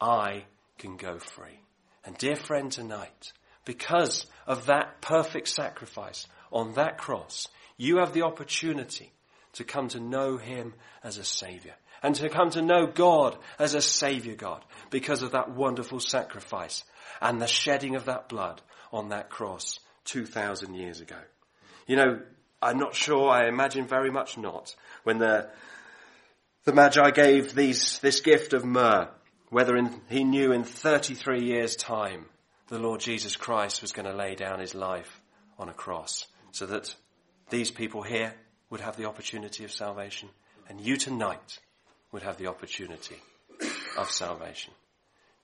I 0.00 0.44
can 0.78 0.96
go 0.96 1.18
free. 1.18 1.60
And 2.04 2.16
dear 2.16 2.36
friend, 2.36 2.70
tonight, 2.72 3.32
because 3.64 4.26
of 4.46 4.66
that 4.66 5.00
perfect 5.00 5.48
sacrifice 5.48 6.26
on 6.50 6.74
that 6.74 6.98
cross, 6.98 7.48
you 7.76 7.98
have 7.98 8.12
the 8.12 8.22
opportunity 8.22 9.12
to 9.54 9.64
come 9.64 9.88
to 9.88 10.00
know 10.00 10.36
him 10.36 10.72
as 11.02 11.18
a 11.18 11.24
savior 11.24 11.74
and 12.02 12.14
to 12.16 12.28
come 12.28 12.50
to 12.50 12.62
know 12.62 12.86
God 12.86 13.36
as 13.58 13.74
a 13.74 13.80
savior 13.80 14.34
God 14.34 14.64
because 14.90 15.22
of 15.22 15.32
that 15.32 15.50
wonderful 15.50 16.00
sacrifice 16.00 16.84
and 17.20 17.40
the 17.40 17.46
shedding 17.46 17.96
of 17.96 18.06
that 18.06 18.28
blood 18.28 18.62
on 18.92 19.10
that 19.10 19.30
cross 19.30 19.78
2,000 20.04 20.74
years 20.74 21.00
ago. 21.00 21.18
You 21.86 21.96
know, 21.96 22.20
I'm 22.60 22.78
not 22.78 22.94
sure, 22.94 23.30
I 23.30 23.48
imagine 23.48 23.86
very 23.86 24.10
much 24.10 24.36
not, 24.36 24.74
when 25.04 25.18
the, 25.18 25.48
the 26.64 26.72
Magi 26.72 27.10
gave 27.10 27.54
these, 27.54 27.98
this 28.00 28.20
gift 28.20 28.52
of 28.52 28.64
myrrh, 28.64 29.08
whether 29.50 29.76
in, 29.76 30.00
he 30.08 30.24
knew 30.24 30.52
in 30.52 30.64
33 30.64 31.44
years 31.44 31.76
time 31.76 32.26
the 32.68 32.78
Lord 32.78 33.00
Jesus 33.00 33.36
Christ 33.36 33.80
was 33.80 33.92
going 33.92 34.06
to 34.06 34.16
lay 34.16 34.34
down 34.34 34.60
his 34.60 34.74
life 34.74 35.20
on 35.58 35.68
a 35.68 35.74
cross 35.74 36.26
so 36.52 36.66
that 36.66 36.94
these 37.50 37.70
people 37.70 38.02
here 38.02 38.34
would 38.70 38.80
have 38.80 38.96
the 38.96 39.06
opportunity 39.06 39.64
of 39.64 39.72
salvation 39.72 40.28
and 40.68 40.80
you 40.80 40.96
tonight 40.96 41.60
would 42.12 42.22
have 42.22 42.36
the 42.36 42.46
opportunity 42.46 43.16
of 43.96 44.10
salvation. 44.10 44.72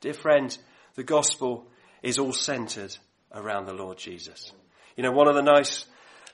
Dear 0.01 0.15
friend, 0.15 0.57
the 0.95 1.03
gospel 1.03 1.67
is 2.03 2.19
all 2.19 2.33
centered 2.33 2.97
around 3.33 3.67
the 3.67 3.75
Lord 3.75 3.99
Jesus. 3.99 4.53
You 4.97 5.03
know, 5.03 5.13
one 5.13 5.29
of 5.29 5.35
the 5.35 5.43
nice 5.43 5.87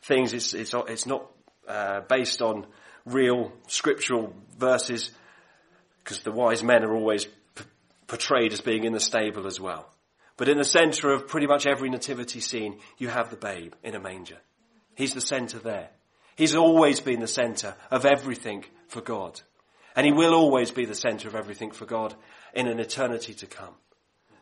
things 0.02 0.32
is 0.32 0.54
it's, 0.54 0.74
it's 0.74 1.06
not 1.06 1.26
uh, 1.68 2.00
based 2.08 2.42
on 2.42 2.66
real 3.06 3.52
scriptural 3.68 4.34
verses 4.58 5.10
because 6.02 6.22
the 6.22 6.32
wise 6.32 6.62
men 6.62 6.84
are 6.84 6.94
always 6.94 7.24
p- 7.24 7.64
portrayed 8.06 8.52
as 8.52 8.60
being 8.60 8.84
in 8.84 8.92
the 8.92 9.00
stable 9.00 9.46
as 9.46 9.60
well. 9.60 9.88
But 10.36 10.48
in 10.48 10.58
the 10.58 10.64
center 10.64 11.12
of 11.12 11.28
pretty 11.28 11.46
much 11.46 11.66
every 11.66 11.90
nativity 11.90 12.40
scene, 12.40 12.78
you 12.98 13.08
have 13.08 13.30
the 13.30 13.36
babe 13.36 13.74
in 13.82 13.94
a 13.94 14.00
manger. 14.00 14.38
He's 14.94 15.14
the 15.14 15.20
center 15.20 15.58
there. 15.58 15.90
He's 16.36 16.54
always 16.54 17.00
been 17.00 17.20
the 17.20 17.26
center 17.26 17.74
of 17.90 18.06
everything 18.06 18.64
for 18.88 19.00
God. 19.00 19.40
And 19.96 20.06
he 20.06 20.12
will 20.12 20.34
always 20.34 20.70
be 20.70 20.84
the 20.84 20.94
center 20.94 21.28
of 21.28 21.34
everything 21.34 21.70
for 21.70 21.84
God 21.84 22.14
in 22.54 22.66
an 22.68 22.78
eternity 22.80 23.34
to 23.34 23.46
come. 23.46 23.74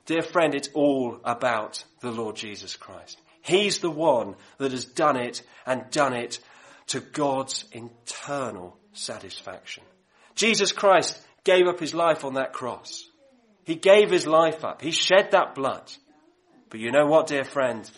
Dear 0.07 0.23
friend, 0.23 0.55
it's 0.55 0.71
all 0.75 1.21
about 1.25 1.85
the 2.01 2.11
Lord 2.11 2.37
Jesus 2.37 2.77
Christ. 2.77 3.21
He's 3.43 3.79
the 3.79 3.91
one 3.91 4.37
that 4.59 4.73
has 4.73 4.85
done 4.85 5.17
it 5.17 5.43
and 5.67 5.91
done 5.91 6.15
it 6.15 6.39
to 6.89 7.01
God's 7.01 7.65
internal 7.73 8.77
satisfaction. 8.93 9.85
Jesus 10.35 10.73
Christ 10.73 11.19
gave 11.45 11.67
up 11.67 11.81
his 11.81 11.95
life 11.95 12.25
on 12.25 12.35
that 12.35 12.53
cross. 12.53 13.05
He 13.65 13.75
gave 13.75 14.11
his 14.11 14.27
life 14.27 14.65
up. 14.65 14.81
He 14.81 14.91
shed 14.91 15.33
that 15.33 15.55
blood. 15.55 15.93
But 16.71 16.81
you 16.81 16.91
know 16.91 17.07
what, 17.07 17.27
dear 17.27 17.45
friend? 17.45 17.91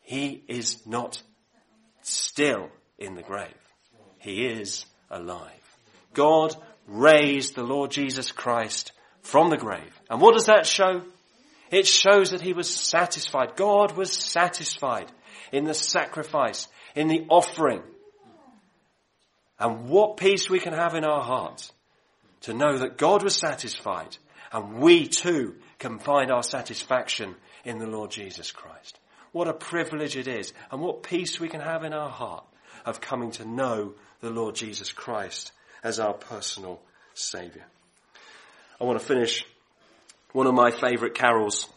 He 0.00 0.44
is 0.46 0.86
not 0.86 1.20
still 2.02 2.70
in 2.98 3.14
the 3.16 3.22
grave. 3.22 3.48
He 4.18 4.46
is 4.46 4.86
alive. 5.10 5.65
God 6.14 6.54
raised 6.86 7.54
the 7.54 7.62
Lord 7.62 7.90
Jesus 7.90 8.32
Christ 8.32 8.92
from 9.22 9.50
the 9.50 9.56
grave. 9.56 10.00
And 10.08 10.20
what 10.20 10.34
does 10.34 10.46
that 10.46 10.66
show? 10.66 11.02
It 11.70 11.86
shows 11.86 12.30
that 12.30 12.40
he 12.40 12.52
was 12.52 12.72
satisfied. 12.72 13.56
God 13.56 13.96
was 13.96 14.12
satisfied 14.12 15.10
in 15.52 15.64
the 15.64 15.74
sacrifice, 15.74 16.68
in 16.94 17.08
the 17.08 17.26
offering. 17.28 17.82
And 19.58 19.88
what 19.88 20.16
peace 20.16 20.48
we 20.48 20.60
can 20.60 20.74
have 20.74 20.94
in 20.94 21.04
our 21.04 21.22
hearts 21.22 21.72
to 22.42 22.54
know 22.54 22.78
that 22.78 22.98
God 22.98 23.22
was 23.24 23.34
satisfied 23.34 24.16
and 24.52 24.74
we 24.74 25.08
too 25.08 25.56
can 25.78 25.98
find 25.98 26.30
our 26.30 26.42
satisfaction 26.42 27.34
in 27.64 27.78
the 27.78 27.86
Lord 27.86 28.10
Jesus 28.10 28.52
Christ. 28.52 28.98
What 29.32 29.48
a 29.48 29.52
privilege 29.52 30.16
it 30.16 30.28
is 30.28 30.52
and 30.70 30.80
what 30.80 31.02
peace 31.02 31.40
we 31.40 31.48
can 31.48 31.60
have 31.60 31.84
in 31.84 31.92
our 31.92 32.10
heart 32.10 32.44
of 32.84 33.00
coming 33.00 33.32
to 33.32 33.44
know 33.44 33.94
the 34.20 34.30
Lord 34.30 34.54
Jesus 34.54 34.92
Christ 34.92 35.52
as 35.82 36.00
our 36.00 36.14
personal 36.14 36.80
Saviour. 37.14 37.64
I 38.80 38.84
want 38.84 39.00
to 39.00 39.06
finish 39.06 39.44
one 40.32 40.46
of 40.46 40.54
my 40.54 40.70
favourite 40.70 41.14
carols 41.14 41.68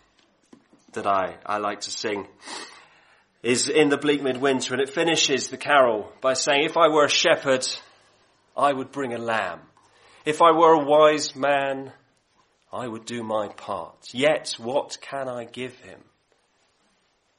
that 0.94 1.08
I, 1.08 1.36
I 1.46 1.58
like 1.58 1.82
to 1.82 1.92
sing 1.92 2.28
is 3.42 3.70
in 3.70 3.90
the 3.90 3.98
bleak 3.98 4.22
midwinter 4.22 4.74
and 4.74 4.82
it 4.82 4.90
finishes 4.90 5.48
the 5.48 5.58
carol 5.58 6.12
by 6.22 6.34
saying, 6.34 6.66
if 6.66 6.78
I 6.78 6.90
were 6.90 7.06
a 7.06 7.10
shepherd, 7.10 7.66
I 8.58 8.74
would 8.74 8.92
bring 8.92 9.14
a 9.14 9.18
lamb. 9.18 9.62
If 10.26 10.42
I 10.42 10.52
were 10.52 10.74
a 10.74 10.86
wise 10.86 11.36
man, 11.36 11.94
I 12.72 12.88
would 12.88 13.06
do 13.06 13.24
my 13.24 13.48
part. 13.48 14.14
Yet 14.14 14.56
what 14.58 14.98
can 15.02 15.30
I 15.30 15.46
give 15.46 15.76
him? 15.78 16.00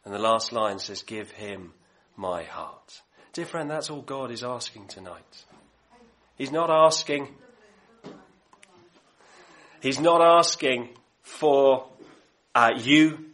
And 0.04 0.14
the 0.14 0.18
last 0.18 0.52
line 0.52 0.78
says, 0.78 1.02
give 1.02 1.30
him 1.30 1.72
my 2.16 2.44
heart. 2.44 3.02
Dear 3.34 3.46
friend, 3.46 3.70
that's 3.70 3.90
all 3.90 4.00
God 4.00 4.30
is 4.30 4.42
asking 4.42 4.86
tonight. 4.88 5.44
He's 6.40 6.50
not 6.50 6.70
asking, 6.70 7.28
He's 9.82 10.00
not 10.00 10.22
asking 10.22 10.88
for 11.20 11.86
uh, 12.54 12.70
you 12.78 13.26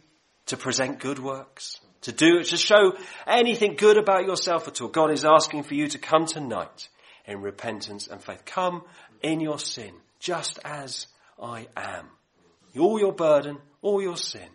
to 0.47 0.57
present 0.57 0.99
good 0.99 1.17
works, 1.17 1.79
to 2.01 2.11
do, 2.11 2.43
to 2.43 2.57
show 2.57 2.97
anything 3.25 3.77
good 3.77 3.95
about 3.95 4.25
yourself 4.25 4.67
at 4.67 4.81
all. 4.81 4.89
God 4.89 5.11
is 5.11 5.23
asking 5.23 5.63
for 5.63 5.73
you 5.73 5.87
to 5.87 5.97
come 5.97 6.25
tonight 6.25 6.89
in 7.25 7.41
repentance 7.41 8.07
and 8.07 8.21
faith. 8.21 8.43
Come 8.43 8.81
in 9.21 9.39
your 9.39 9.57
sin, 9.57 9.93
just 10.19 10.59
as 10.65 11.07
I 11.41 11.67
am. 11.77 12.07
All 12.77 12.99
your 12.99 13.13
burden, 13.13 13.59
all 13.81 14.01
your 14.01 14.17
sin, 14.17 14.49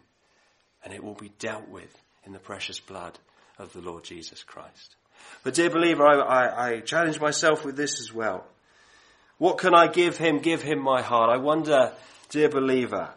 and 0.84 0.92
it 0.92 1.02
will 1.02 1.14
be 1.14 1.32
dealt 1.38 1.70
with 1.70 1.96
in 2.26 2.34
the 2.34 2.38
precious 2.38 2.80
blood 2.80 3.18
of 3.58 3.72
the 3.72 3.80
Lord 3.80 4.04
Jesus 4.04 4.42
Christ. 4.42 4.96
But 5.44 5.54
dear 5.54 5.70
believer, 5.70 6.06
I, 6.06 6.18
I, 6.18 6.68
I 6.68 6.80
challenge 6.80 7.20
myself 7.20 7.64
with 7.64 7.76
this 7.76 8.00
as 8.00 8.12
well. 8.12 8.46
What 9.38 9.58
can 9.58 9.74
I 9.74 9.88
give 9.88 10.16
him? 10.16 10.38
Give 10.38 10.62
him 10.62 10.80
my 10.80 11.02
heart. 11.02 11.30
I 11.30 11.38
wonder, 11.38 11.92
dear 12.30 12.48
believer, 12.48 13.10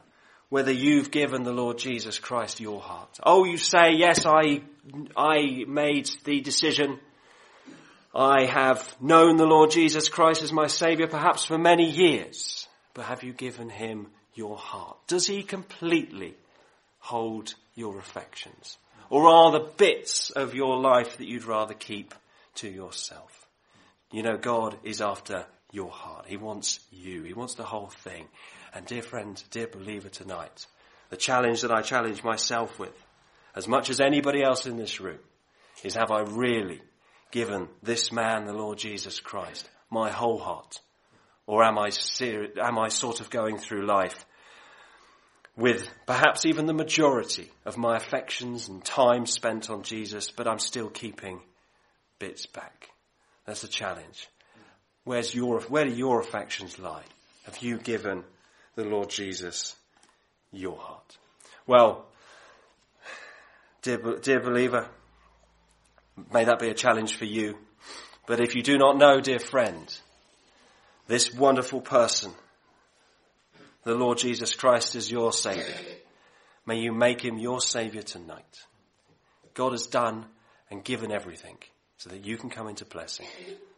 whether 0.49 0.71
you've 0.71 1.11
given 1.11 1.43
the 1.43 1.51
Lord 1.51 1.77
Jesus 1.77 2.17
Christ 2.17 2.59
your 2.59 2.81
heart. 2.81 3.19
Oh, 3.23 3.45
you 3.45 3.57
say, 3.57 3.93
yes, 3.93 4.25
I, 4.25 4.61
I 5.15 5.65
made 5.67 6.09
the 6.23 6.41
decision. 6.41 6.99
I 8.13 8.45
have 8.45 8.95
known 9.01 9.37
the 9.37 9.45
Lord 9.45 9.71
Jesus 9.71 10.09
Christ 10.09 10.41
as 10.41 10.53
my 10.53 10.67
Saviour 10.67 11.07
perhaps 11.07 11.45
for 11.45 11.57
many 11.57 11.91
years. 11.91 12.67
But 12.93 13.05
have 13.05 13.23
you 13.23 13.33
given 13.33 13.69
him 13.69 14.07
your 14.33 14.55
heart? 14.57 14.97
Does 15.07 15.27
he 15.27 15.43
completely 15.43 16.35
hold 16.99 17.53
your 17.75 17.99
affections? 17.99 18.77
Or 19.09 19.27
are 19.27 19.51
the 19.51 19.71
bits 19.77 20.31
of 20.31 20.55
your 20.55 20.77
life 20.77 21.17
that 21.17 21.27
you'd 21.27 21.45
rather 21.45 21.73
keep 21.73 22.13
to 22.55 22.69
yourself? 22.69 23.47
You 24.11 24.23
know, 24.23 24.37
God 24.37 24.77
is 24.83 25.01
after 25.01 25.45
your 25.71 25.91
heart. 25.91 26.25
He 26.27 26.37
wants 26.37 26.79
you. 26.91 27.23
He 27.23 27.33
wants 27.33 27.55
the 27.55 27.63
whole 27.63 27.87
thing. 27.87 28.27
And 28.73 28.85
dear 28.85 29.01
friend, 29.01 29.41
dear 29.51 29.67
believer 29.67 30.09
tonight, 30.09 30.65
the 31.09 31.17
challenge 31.17 31.61
that 31.61 31.71
I 31.71 31.81
challenge 31.81 32.23
myself 32.23 32.79
with, 32.79 32.95
as 33.55 33.67
much 33.67 33.89
as 33.89 34.01
anybody 34.01 34.43
else 34.43 34.65
in 34.65 34.77
this 34.77 34.99
room, 34.99 35.19
is 35.83 35.95
have 35.95 36.11
I 36.11 36.21
really 36.21 36.81
given 37.31 37.67
this 37.83 38.11
man, 38.11 38.45
the 38.45 38.53
Lord 38.53 38.77
Jesus 38.77 39.19
Christ, 39.19 39.69
my 39.89 40.09
whole 40.09 40.39
heart? 40.39 40.79
Or 41.47 41.63
am 41.63 41.77
I, 41.77 41.89
ser- 41.89 42.47
am 42.59 42.79
I 42.79 42.87
sort 42.87 43.19
of 43.19 43.29
going 43.29 43.57
through 43.57 43.85
life 43.85 44.25
with 45.57 45.87
perhaps 46.05 46.45
even 46.45 46.65
the 46.65 46.73
majority 46.73 47.49
of 47.65 47.77
my 47.77 47.95
affections 47.95 48.67
and 48.67 48.83
time 48.83 49.25
spent 49.25 49.69
on 49.69 49.83
Jesus, 49.83 50.31
but 50.31 50.47
I'm 50.47 50.59
still 50.59 50.89
keeping 50.89 51.39
bits 52.19 52.45
back? 52.45 52.89
That's 53.45 53.63
a 53.63 53.69
challenge. 53.69 54.27
Where's 55.03 55.33
your, 55.33 55.61
where 55.61 55.85
do 55.85 55.91
your 55.91 56.19
affections 56.19 56.79
lie? 56.79 57.03
Have 57.45 57.59
you 57.59 57.77
given 57.77 58.23
the 58.75 58.83
Lord 58.83 59.09
Jesus 59.09 59.75
your 60.51 60.77
heart? 60.77 61.17
Well, 61.67 62.05
dear, 63.81 63.97
dear 64.21 64.39
believer, 64.39 64.89
may 66.33 66.45
that 66.45 66.59
be 66.59 66.69
a 66.69 66.73
challenge 66.73 67.17
for 67.17 67.25
you. 67.25 67.57
But 68.27 68.39
if 68.39 68.55
you 68.55 68.63
do 68.63 68.77
not 68.77 68.97
know, 68.97 69.21
dear 69.21 69.39
friend, 69.39 69.95
this 71.07 71.33
wonderful 71.33 71.81
person, 71.81 72.31
the 73.85 73.93
Lord 73.93 74.17
Jesus 74.17 74.55
Christ 74.55 74.95
is 74.95 75.11
your 75.11 75.31
Saviour. 75.31 75.77
May 76.65 76.79
you 76.79 76.91
make 76.91 77.21
him 77.21 77.37
your 77.37 77.61
Saviour 77.61 78.01
tonight. 78.01 78.65
God 79.53 79.73
has 79.73 79.85
done 79.85 80.25
and 80.71 80.83
given 80.83 81.11
everything 81.11 81.57
so 81.97 82.09
that 82.09 82.25
you 82.25 82.35
can 82.35 82.49
come 82.49 82.67
into 82.67 82.83
blessing. 82.83 83.27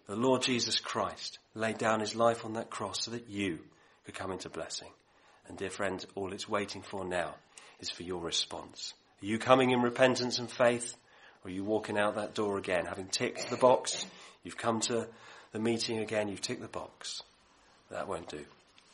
The 0.07 0.15
Lord 0.15 0.41
Jesus 0.41 0.79
Christ 0.79 1.39
laid 1.53 1.77
down 1.77 1.99
his 1.99 2.15
life 2.15 2.45
on 2.45 2.53
that 2.53 2.69
cross 2.69 3.03
so 3.03 3.11
that 3.11 3.29
you 3.29 3.59
could 4.05 4.15
come 4.15 4.31
into 4.31 4.49
blessing. 4.49 4.87
And 5.49 5.57
dear 5.57 5.69
friend, 5.69 6.03
all 6.15 6.31
it's 6.31 6.47
waiting 6.47 6.81
for 6.81 7.03
now 7.03 7.35
is 7.81 7.89
for 7.89 8.03
your 8.03 8.21
response. 8.21 8.93
Are 9.21 9.25
you 9.25 9.37
coming 9.37 9.71
in 9.71 9.81
repentance 9.81 10.39
and 10.39 10.49
faith? 10.49 10.95
Or 11.43 11.49
are 11.49 11.53
you 11.53 11.65
walking 11.65 11.97
out 11.97 12.15
that 12.15 12.33
door 12.33 12.57
again, 12.57 12.85
having 12.85 13.07
ticked 13.07 13.49
the 13.49 13.57
box? 13.57 14.05
You've 14.43 14.57
come 14.57 14.79
to 14.81 15.07
the 15.51 15.59
meeting 15.59 15.99
again, 15.99 16.29
you've 16.29 16.41
ticked 16.41 16.61
the 16.61 16.67
box. 16.69 17.21
That 17.91 18.07
won't 18.07 18.29
do. 18.29 18.45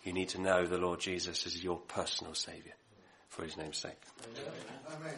You 0.03 0.13
need 0.13 0.29
to 0.29 0.41
know 0.41 0.65
the 0.65 0.77
Lord 0.77 0.99
Jesus 0.99 1.45
as 1.45 1.63
your 1.63 1.77
personal 1.77 2.33
Saviour 2.33 2.75
for 3.29 3.43
His 3.43 3.57
name's 3.57 3.77
sake. 3.77 4.01
Amen. 4.95 5.15